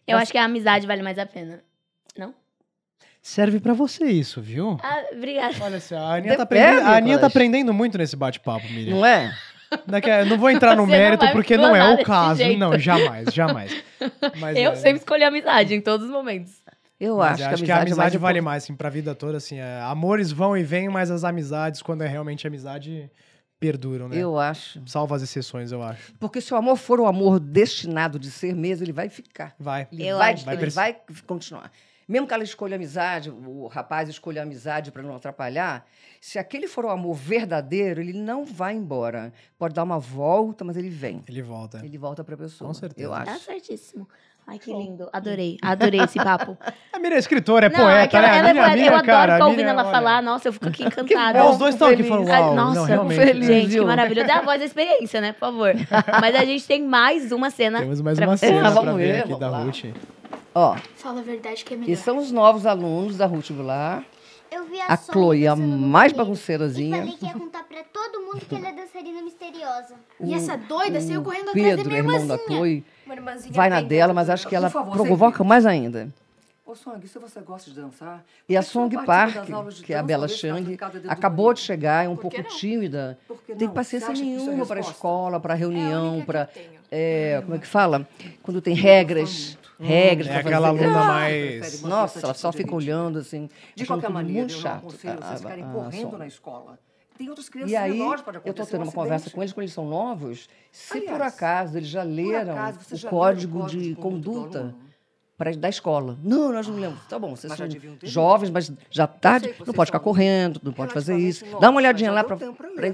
[0.06, 1.60] Eu Mas- acho que a amizade vale mais a pena.
[2.16, 2.32] Não?
[3.28, 4.78] Serve pra você isso, viu?
[4.80, 5.52] Ah, obrigada.
[5.60, 8.94] Olha só, a Aninha, tá aprendendo, a Aninha tá aprendendo muito nesse bate-papo, Miriam.
[8.94, 9.36] Não é?
[9.84, 12.38] Daqui a- não vou entrar no Você não mérito vai porque não é o caso.
[12.40, 12.56] jeito.
[12.56, 13.82] Não, jamais, jamais.
[14.38, 16.52] Mas, Eu é, sempre escolhi a amizade em todos os momentos.
[17.00, 19.38] Eu mas acho, eu que a amizade, é mais vale mais, assim, pra vida toda,
[19.38, 19.58] assim.
[19.58, 23.10] é, amores vão e vêm, mas as amizades, quando é realmente amizade,
[23.58, 24.16] perduram, né?
[24.16, 24.80] Eu acho.
[24.86, 26.12] Salva as exceções, eu acho.
[26.20, 29.52] Porque se o amor for o amor destinado de ser mesmo, ele vai ficar.
[29.58, 29.88] Vai.
[29.92, 30.70] Ele Eu vai, acho ele também.
[30.70, 30.96] vai
[31.26, 31.72] continuar.
[32.08, 35.84] Mesmo que ela escolha amizade, o rapaz escolha amizade para não atrapalhar,
[36.20, 39.32] se aquele for o amor verdadeiro, ele não vai embora.
[39.58, 41.22] Pode dar uma volta, mas ele vem.
[41.28, 41.80] Ele volta.
[41.84, 42.68] Ele volta para a pessoa.
[42.68, 43.08] Com certeza.
[43.08, 43.44] Eu Tá acho.
[43.44, 44.08] certíssimo.
[44.48, 45.08] Ai, que lindo.
[45.12, 45.56] Adorei.
[45.60, 46.56] Adorei esse papo.
[46.92, 48.32] A Miriam é escritora, é Não, poeta, é que ela, né?
[48.32, 48.76] A ela é Miriam- a poeta.
[48.76, 50.22] Miriam, Eu adoro cara, ficar ouvindo Miriam, ela olha, falar.
[50.22, 51.38] Nossa, eu fico aqui encantada.
[51.38, 53.18] É, bom, os dois estão aqui falando, uau, nossa, não, realmente.
[53.18, 53.44] feliz.
[53.48, 53.86] Gente, que viu?
[53.86, 54.24] maravilha.
[54.24, 55.32] Dá a voz da experiência, né?
[55.32, 55.72] Por favor.
[56.22, 57.80] Mas a gente tem mais uma cena.
[57.80, 59.58] Temos mais pra uma cena pra vamos ver ver, aqui vamos da lá.
[59.64, 59.84] Ruth.
[60.54, 61.92] Ó, Fala a verdade que é melhor.
[61.92, 64.04] e são os novos alunos da Ruth Goulart.
[64.50, 66.12] Eu vi a, A Chloe, a mais.
[66.12, 66.98] E bagunceirazinha.
[66.98, 69.94] falei que ia contar pra todo mundo que ela é dançarina misteriosa.
[70.20, 72.46] E essa doida saiu correndo O atrás da Pedro, minha irmão da irmãzinha.
[72.46, 76.08] Chloe, irmãzinha vai na dela, mas acho que ela favor, provoca mais ainda.
[76.64, 78.24] Ô, Song, se você gosta de dançar...
[78.48, 79.34] E a não Song Park,
[79.84, 80.76] que é a Bela Chang,
[81.08, 82.44] acabou de chegar, é um pouco não?
[82.44, 83.16] tímida.
[83.46, 83.74] Que Tem não?
[83.74, 86.40] paciência é nenhuma para a escola, para É a reunião, única para.
[86.42, 86.80] eu tenho.
[86.90, 88.08] É, como é que fala?
[88.42, 89.56] Quando tem regras.
[89.78, 91.82] Regras É aquela aluna Ah, mais.
[91.82, 93.48] Nossa, ela só fica olhando assim.
[93.74, 94.78] De qualquer maneira, muito eu não chato.
[94.78, 96.78] aconselho vocês a- ficarem a- a correndo na escola.
[97.18, 99.42] Tem outras crianças E aí, menores, pode eu estou acontecer tendo um uma conversa com
[99.42, 103.08] eles, quando eles são novos, se por Aliás, acaso eles já leram acaso, o já
[103.10, 104.74] leu o código código de de conduta
[105.36, 106.18] pra, da escola.
[106.22, 106.98] Não, nós não lemos.
[107.08, 110.00] Tá bom, vocês Mas já são deviam ter jovens, mas já tarde, não pode ficar
[110.00, 111.44] correndo, não pode fazer isso.
[111.60, 112.36] Dá uma olhadinha lá para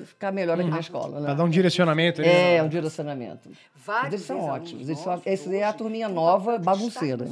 [0.05, 1.21] ficar melhor aqui na escola.
[1.21, 1.27] Né?
[1.27, 2.31] Pra dar um direcionamento ali.
[2.31, 2.63] É, né?
[2.63, 3.49] um direcionamento.
[3.49, 4.89] Mas Vários eles são ótimos.
[4.89, 7.25] Eles são, essa é a turminha nova, bagunceira.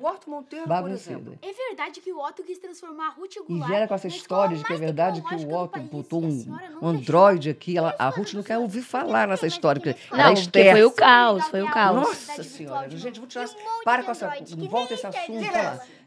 [0.00, 1.20] O Otto Monteiro, por Bagunceira.
[1.20, 1.38] exemplo.
[1.42, 4.56] É verdade que o Otto quis transformar a Ruth E Goulart vieram com essa história
[4.56, 7.76] de que é verdade que o Otto botou E um, um androide aqui.
[7.76, 9.80] Ela, a Ruth não quer ouvir falar nessa história.
[9.80, 10.72] Porque é Não, porque esperta.
[10.72, 11.96] foi o caos, foi o caos.
[11.96, 13.48] Nossa senhora, gente, vou tirar.
[13.84, 14.56] Para com essa.
[14.68, 15.44] Volta esse assunto.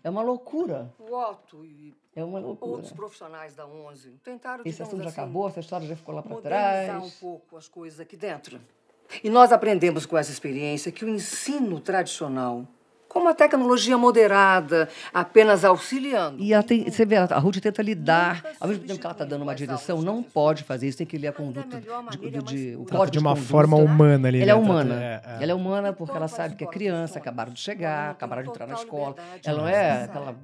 [0.03, 0.93] É uma loucura.
[0.99, 2.71] O Otto e É uma loucura.
[2.71, 6.21] outros profissionais da 11 tentaram, Esse assunto já assim, acabou, essa história já ficou lá
[6.21, 7.03] para trás.
[7.03, 8.59] um pouco as coisas aqui dentro.
[9.23, 12.65] E nós aprendemos com essa experiência que o ensino tradicional,
[13.12, 16.38] com uma tecnologia moderada, apenas auxiliando.
[16.41, 19.41] E tem, você vê, a Ruth tenta lidar, ao mesmo tempo que ela está dando
[19.41, 22.86] uma direção, não pode fazer isso, tem que ler a conduta, de, de, de- o
[22.86, 23.49] código de uma conduta.
[23.49, 24.41] forma humana ali.
[24.41, 24.59] Ela é né?
[24.62, 24.95] Humana.
[24.95, 25.43] é, é.
[25.43, 28.66] Ela é humana porque ela sabe que é criança, acabaram de chegar, acabaram de entrar
[28.66, 29.16] na escola.
[29.43, 30.36] Ela não é aquela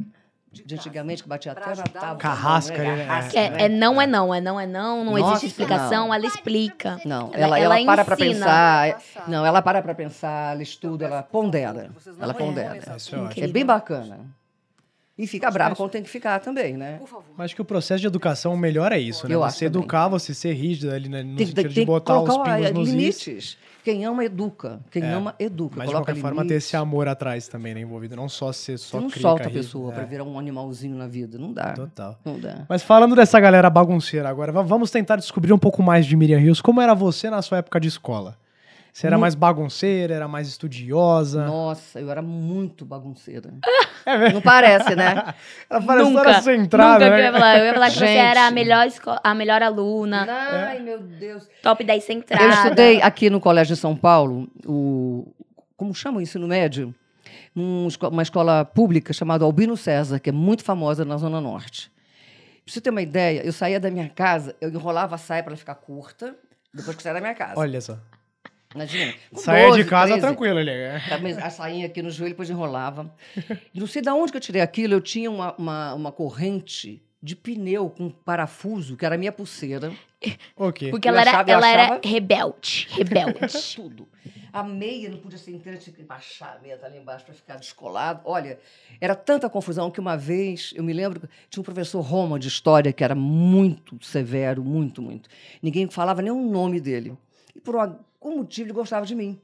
[0.52, 2.18] de antigamente que batia até na tábua.
[2.18, 2.96] Carrasca, é?
[2.96, 3.06] né?
[3.06, 3.64] Carrasca, É, né?
[3.66, 6.14] é não, é não, é não, é não, não Nossa, existe explicação, não.
[6.14, 7.00] ela explica.
[7.06, 9.02] Não, Ela- ela, ela, ela para para pensar.
[9.28, 11.92] Não, ela para para pensar, ela estuda, ela pondera.
[12.20, 12.78] Ela pondera.
[13.38, 13.44] É.
[13.44, 14.20] É bem bacana.
[15.18, 16.98] E fica brava quando tem que ficar também, né?
[17.00, 17.26] Por favor.
[17.36, 19.34] Mas acho que o processo de educação melhor é isso, né?
[19.34, 19.68] Eu você acho também.
[19.70, 21.24] educar, você ser rígido ali, né?
[21.24, 22.94] no Tem, sentido tem, de tem que botar os pingos ó, nos is.
[22.94, 23.58] limites.
[23.88, 24.82] Quem ama, educa.
[24.92, 25.14] Quem É.
[25.14, 25.76] ama, educa.
[25.78, 27.80] Mas de qualquer forma ter esse amor atrás também, né?
[27.80, 28.18] Envolvido.
[28.18, 29.96] Não só ser só Você não solta a pessoa é.
[29.96, 31.38] para virar um animalzinho na vida.
[31.38, 31.72] Não dá.
[31.72, 32.20] Total.
[32.26, 32.66] Não dá.
[32.68, 36.38] Mas falando dessa galera bagunceira agora, va- vamos tentar descobrir um pouco mais de Miriam
[36.40, 36.60] Rios.
[36.60, 38.36] Como era você na sua época de escola?
[38.98, 41.46] Você era mais bagunceira, era mais estudiosa?
[41.46, 43.54] Nossa, eu era muito bagunceira.
[44.04, 44.34] É mesmo?
[44.34, 45.36] Não parece, né?
[45.70, 47.26] Ela parece nunca, toda centrada, nunca que eu né?
[47.26, 47.60] ia falar.
[47.60, 48.18] Eu ia falar que você Gente.
[48.18, 48.88] era a melhor,
[49.24, 51.48] a melhor aluna, Ai, meu Deus.
[51.62, 52.44] top 10 centrada.
[52.44, 55.32] Eu estudei aqui no Colégio de São Paulo, o,
[55.76, 56.92] como chama o ensino médio?
[57.56, 61.92] Uma escola pública chamada Albino César, que é muito famosa na Zona Norte.
[62.66, 65.52] Pra você ter uma ideia, eu saía da minha casa, eu enrolava a saia para
[65.52, 66.36] ela ficar curta,
[66.74, 67.60] depois que eu saía da minha casa.
[67.60, 67.96] Olha só.
[68.78, 69.14] Imagina.
[69.34, 70.22] Saia de 12, casa 13.
[70.28, 70.72] tranquilo, ele.
[70.72, 71.02] é.
[71.42, 73.14] A sainha aqui no joelho, depois enrolava.
[73.74, 74.94] Não sei de onde que eu tirei aquilo.
[74.94, 79.92] Eu tinha uma, uma, uma corrente de pneu com parafuso, que era a minha pulseira.
[80.56, 80.92] Ok.
[80.92, 82.88] Porque ela, era, achava- eu ela era achava- rebelde.
[82.92, 83.40] Rebelde.
[83.76, 84.08] Tudo.
[84.54, 87.34] A meia não podia ser inteira, tinha que baixar a meia tá ali embaixo para
[87.36, 88.22] ficar descolado.
[88.24, 88.58] Olha,
[89.00, 92.48] era tanta confusão que uma vez, eu me lembro, que tinha um professor Roma de
[92.48, 95.30] história que era muito severo, muito, muito.
[95.62, 97.16] Ninguém falava nem o nome dele.
[97.58, 99.42] E por algum motivo ele gostava de mim.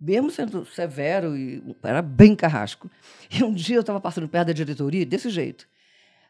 [0.00, 2.90] Mesmo sendo severo e era bem carrasco.
[3.30, 5.68] E um dia eu estava passando perto da diretoria, desse jeito.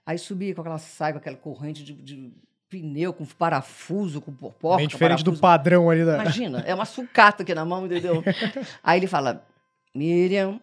[0.05, 2.33] Aí subia com aquela saia, com aquela corrente de, de
[2.69, 5.41] pneu, com parafuso, com porca, Bem diferente do parafuso.
[5.41, 6.17] padrão ali da.
[6.17, 8.23] Imagina, é uma sucata aqui na mão, entendeu?
[8.83, 9.47] Aí ele fala,
[9.95, 10.61] Miriam.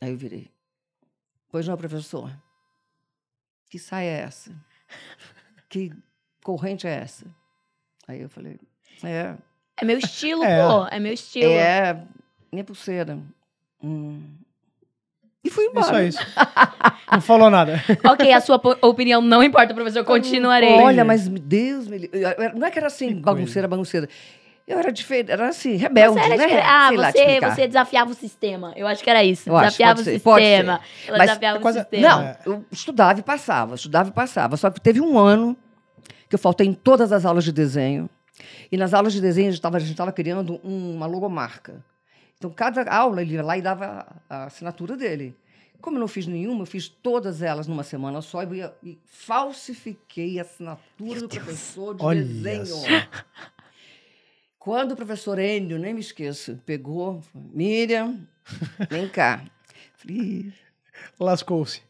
[0.00, 0.50] Aí eu virei.
[1.50, 2.32] Pois não, professor.
[3.68, 4.52] Que saia é essa?
[5.68, 5.92] Que
[6.42, 7.26] corrente é essa?
[8.08, 8.58] Aí eu falei,
[9.04, 9.34] é,
[9.76, 10.66] É meu estilo, É.
[10.66, 10.86] pô.
[10.90, 11.50] É meu estilo.
[11.52, 11.96] é
[12.52, 13.18] minha pulseira.
[13.82, 14.20] Hum.
[15.42, 16.02] E fui Isso embora.
[16.04, 16.18] é isso.
[17.10, 17.82] Não falou nada.
[18.04, 20.04] Ok, a sua opinião não importa, professor.
[20.04, 20.74] Continuarei.
[20.80, 22.20] Olha, mas Deus me livre.
[22.54, 24.06] Não é que era assim, Que bagunceira, bagunceira.
[24.68, 26.44] Eu era diferente, era assim, rebelde, Você era né?
[26.44, 26.66] diferente.
[26.68, 27.54] Ah, Sei lá você, explicar.
[27.54, 28.72] você desafiava o sistema.
[28.76, 29.48] Eu acho que era isso.
[29.48, 30.80] Eu acho, desafiava pode o ser, pode sistema.
[31.08, 32.08] Ela Mas desafiava é quase- o sistema.
[32.08, 32.38] Não, É.
[32.46, 34.56] eu estudava e passava, estudava e passava.
[34.56, 35.56] Só que teve um ano
[36.28, 38.08] que eu faltei em todas as aulas de desenho.
[38.70, 41.84] E nas aulas de desenho a gente estava criando um- uma logomarca.
[42.38, 45.36] Então, cada aula ele ia lá e dava a, assinatura dele.
[45.80, 48.98] Como eu não fiz nenhuma, eu fiz todas elas numa semana só e, ia- e
[49.06, 52.66] falsifiquei a assinatura do professor de Olha desenho.
[52.66, 52.86] só.
[54.58, 58.20] Quando o professor Enio, nem me esqueço, pegou, falou, Miriam,
[58.90, 59.42] vem cá.
[59.96, 60.52] Falei, "Ih,
[61.18, 61.80] Lascou-se.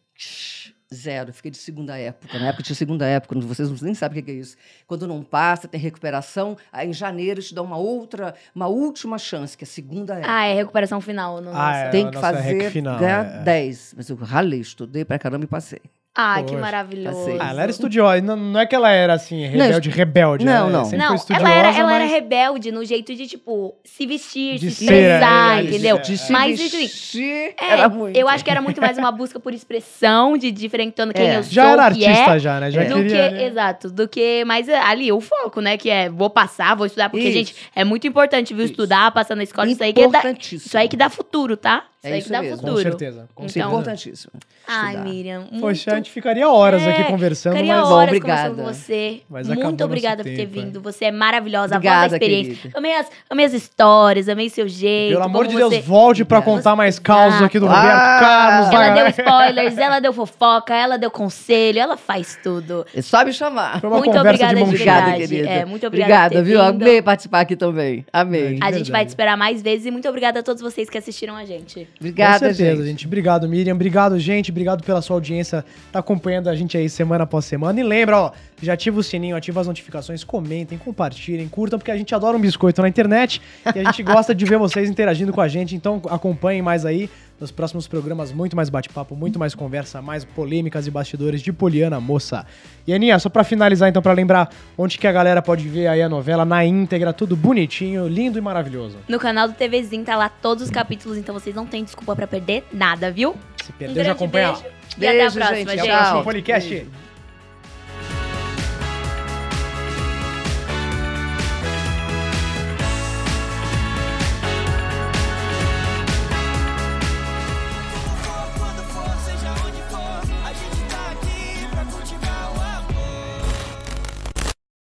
[0.93, 2.36] Zero, fiquei de segunda época.
[2.36, 4.57] Na época tinha segunda época, não- vocês não- nem sabem o que que é isso.
[4.88, 9.57] Quando não passa, tem recuperação, aí em janeiro te dá uma outra, uma última chance,
[9.57, 10.28] que é a segunda época.
[10.32, 11.41] Ah, é recuperação final.
[11.41, 11.78] No Ah, nosso.
[11.78, 11.88] é.
[11.91, 13.43] tem que fazer, final, ganhar é.
[13.45, 13.95] 10.
[13.97, 15.80] Mas eu ralei, estudei pra caramba e passei.
[16.12, 17.36] Ah, que Poxa, maravilhoso.
[17.38, 18.20] Ah, ela era estudiosa.
[18.20, 20.44] Não, não é que ela era assim, rebelde, rebelde.
[20.44, 20.84] Não, ela não.
[20.84, 24.06] Sempre Não, foi estudiosa, ela, era, ela era mas- rebelde no jeito de, tipo, se
[24.06, 25.96] vestir, De se expressar, é, de entendeu?
[25.96, 26.00] é.
[26.00, 28.16] Mas, Se assim, vestir, é, era muito.
[28.16, 31.38] eu acho que era muito mais uma busca por expressão, de diferentando quem É.
[31.38, 32.70] eu sou, Já era que artista, é, já, né?
[32.72, 33.08] Já do queria.
[33.28, 33.44] que, né?
[33.46, 35.76] exato, do que mais ali, o foco, né?
[35.76, 37.38] Que é, vou passar, vou estudar, porque, Isso.
[37.38, 38.64] gente, é muito importante, viu?
[38.64, 38.72] Isso.
[38.72, 40.66] Estudar, passar na escola, isso aí que dá, Importantíssimo.
[40.66, 41.84] isso aí que dá futuro, tá?
[42.03, 42.57] Isso É aí isso que dá mesmo.
[42.57, 42.82] Com futuro.
[42.82, 43.28] certeza.
[43.34, 44.32] Com Isso é Então- importantíssimo.
[44.66, 45.05] Ai, Estudar.
[45.11, 47.90] Miriam, muito Poxa, a gente ficaria horas É, aqui conversando, Ficaria mas.
[47.90, 48.55] Horas obrigada.
[48.55, 49.20] com você.
[49.28, 50.62] Mas Muito obrigada por ter tempo, é.
[50.62, 50.80] vindo.
[50.80, 52.55] Você é maravilhosa, a voz da Obrigada, experiência.
[52.57, 52.78] querida.
[52.78, 55.12] Amei as, amei as histórias, amei seu jeito.
[55.12, 56.59] Pelo amor de Deus, você- volte pra Obrigada.
[56.59, 58.66] contar mais causos aqui do Ah, Roberto Carlos.
[58.72, 62.86] Ela vai- deu spoilers, ela deu fofoca, ela deu conselho, ela faz tudo.
[62.94, 63.78] É só me chamar.
[63.78, 64.70] Foi uma Muito conversa obrigada de de.
[64.70, 65.28] Obrigada, verdade.
[65.28, 65.48] querida.
[65.51, 66.62] É, muito obrigada Obrigada, viu?
[66.62, 68.07] Amei participar aqui também.
[68.11, 68.59] Amei.
[68.62, 70.96] É, A gente vai te esperar mais vezes e muito obrigada a todos vocês que
[70.96, 71.89] assistiram a gente.
[71.99, 72.91] Obrigada, Com certeza, gente.
[72.91, 73.07] gente.
[73.07, 73.74] Obrigado, Miriam.
[73.74, 74.51] Obrigado, gente.
[74.51, 75.64] Obrigado pela sua audiência.
[75.93, 77.78] Tá acompanhando a gente aí semana após semana.
[77.78, 78.32] E lembra, ó,
[78.62, 82.41] já ativa o sininho, ativa as notificações, comentem, compartilhem, curtam, porque a gente adora um
[82.41, 83.41] biscoito na internet
[83.74, 85.76] e a gente gosta de ver vocês interagindo com a gente.
[85.76, 87.11] Então acompanhem mais aí
[87.41, 91.99] nos próximos programas, muito mais bate-papo, muito mais conversa, mais polêmicas e bastidores de Poliana
[91.99, 92.45] Moça.
[92.86, 96.03] E Aninha, só pra finalizar, então, pra lembrar onde que a galera pode ver aí
[96.03, 98.99] a novela na íntegra, tudo bonitinho, lindo e maravilhoso.
[99.09, 102.26] No canal do TVzinho tá lá todos os capítulos, então vocês não têm desculpa pra
[102.26, 103.34] perder nada, viu?
[103.64, 104.53] Se Um perder, já grande acompanha.
[104.53, 104.64] beijo
[104.99, 105.70] e até a Beijo, próxima, gente.
[105.70, 105.91] gente.
[105.91, 107.09] Até o.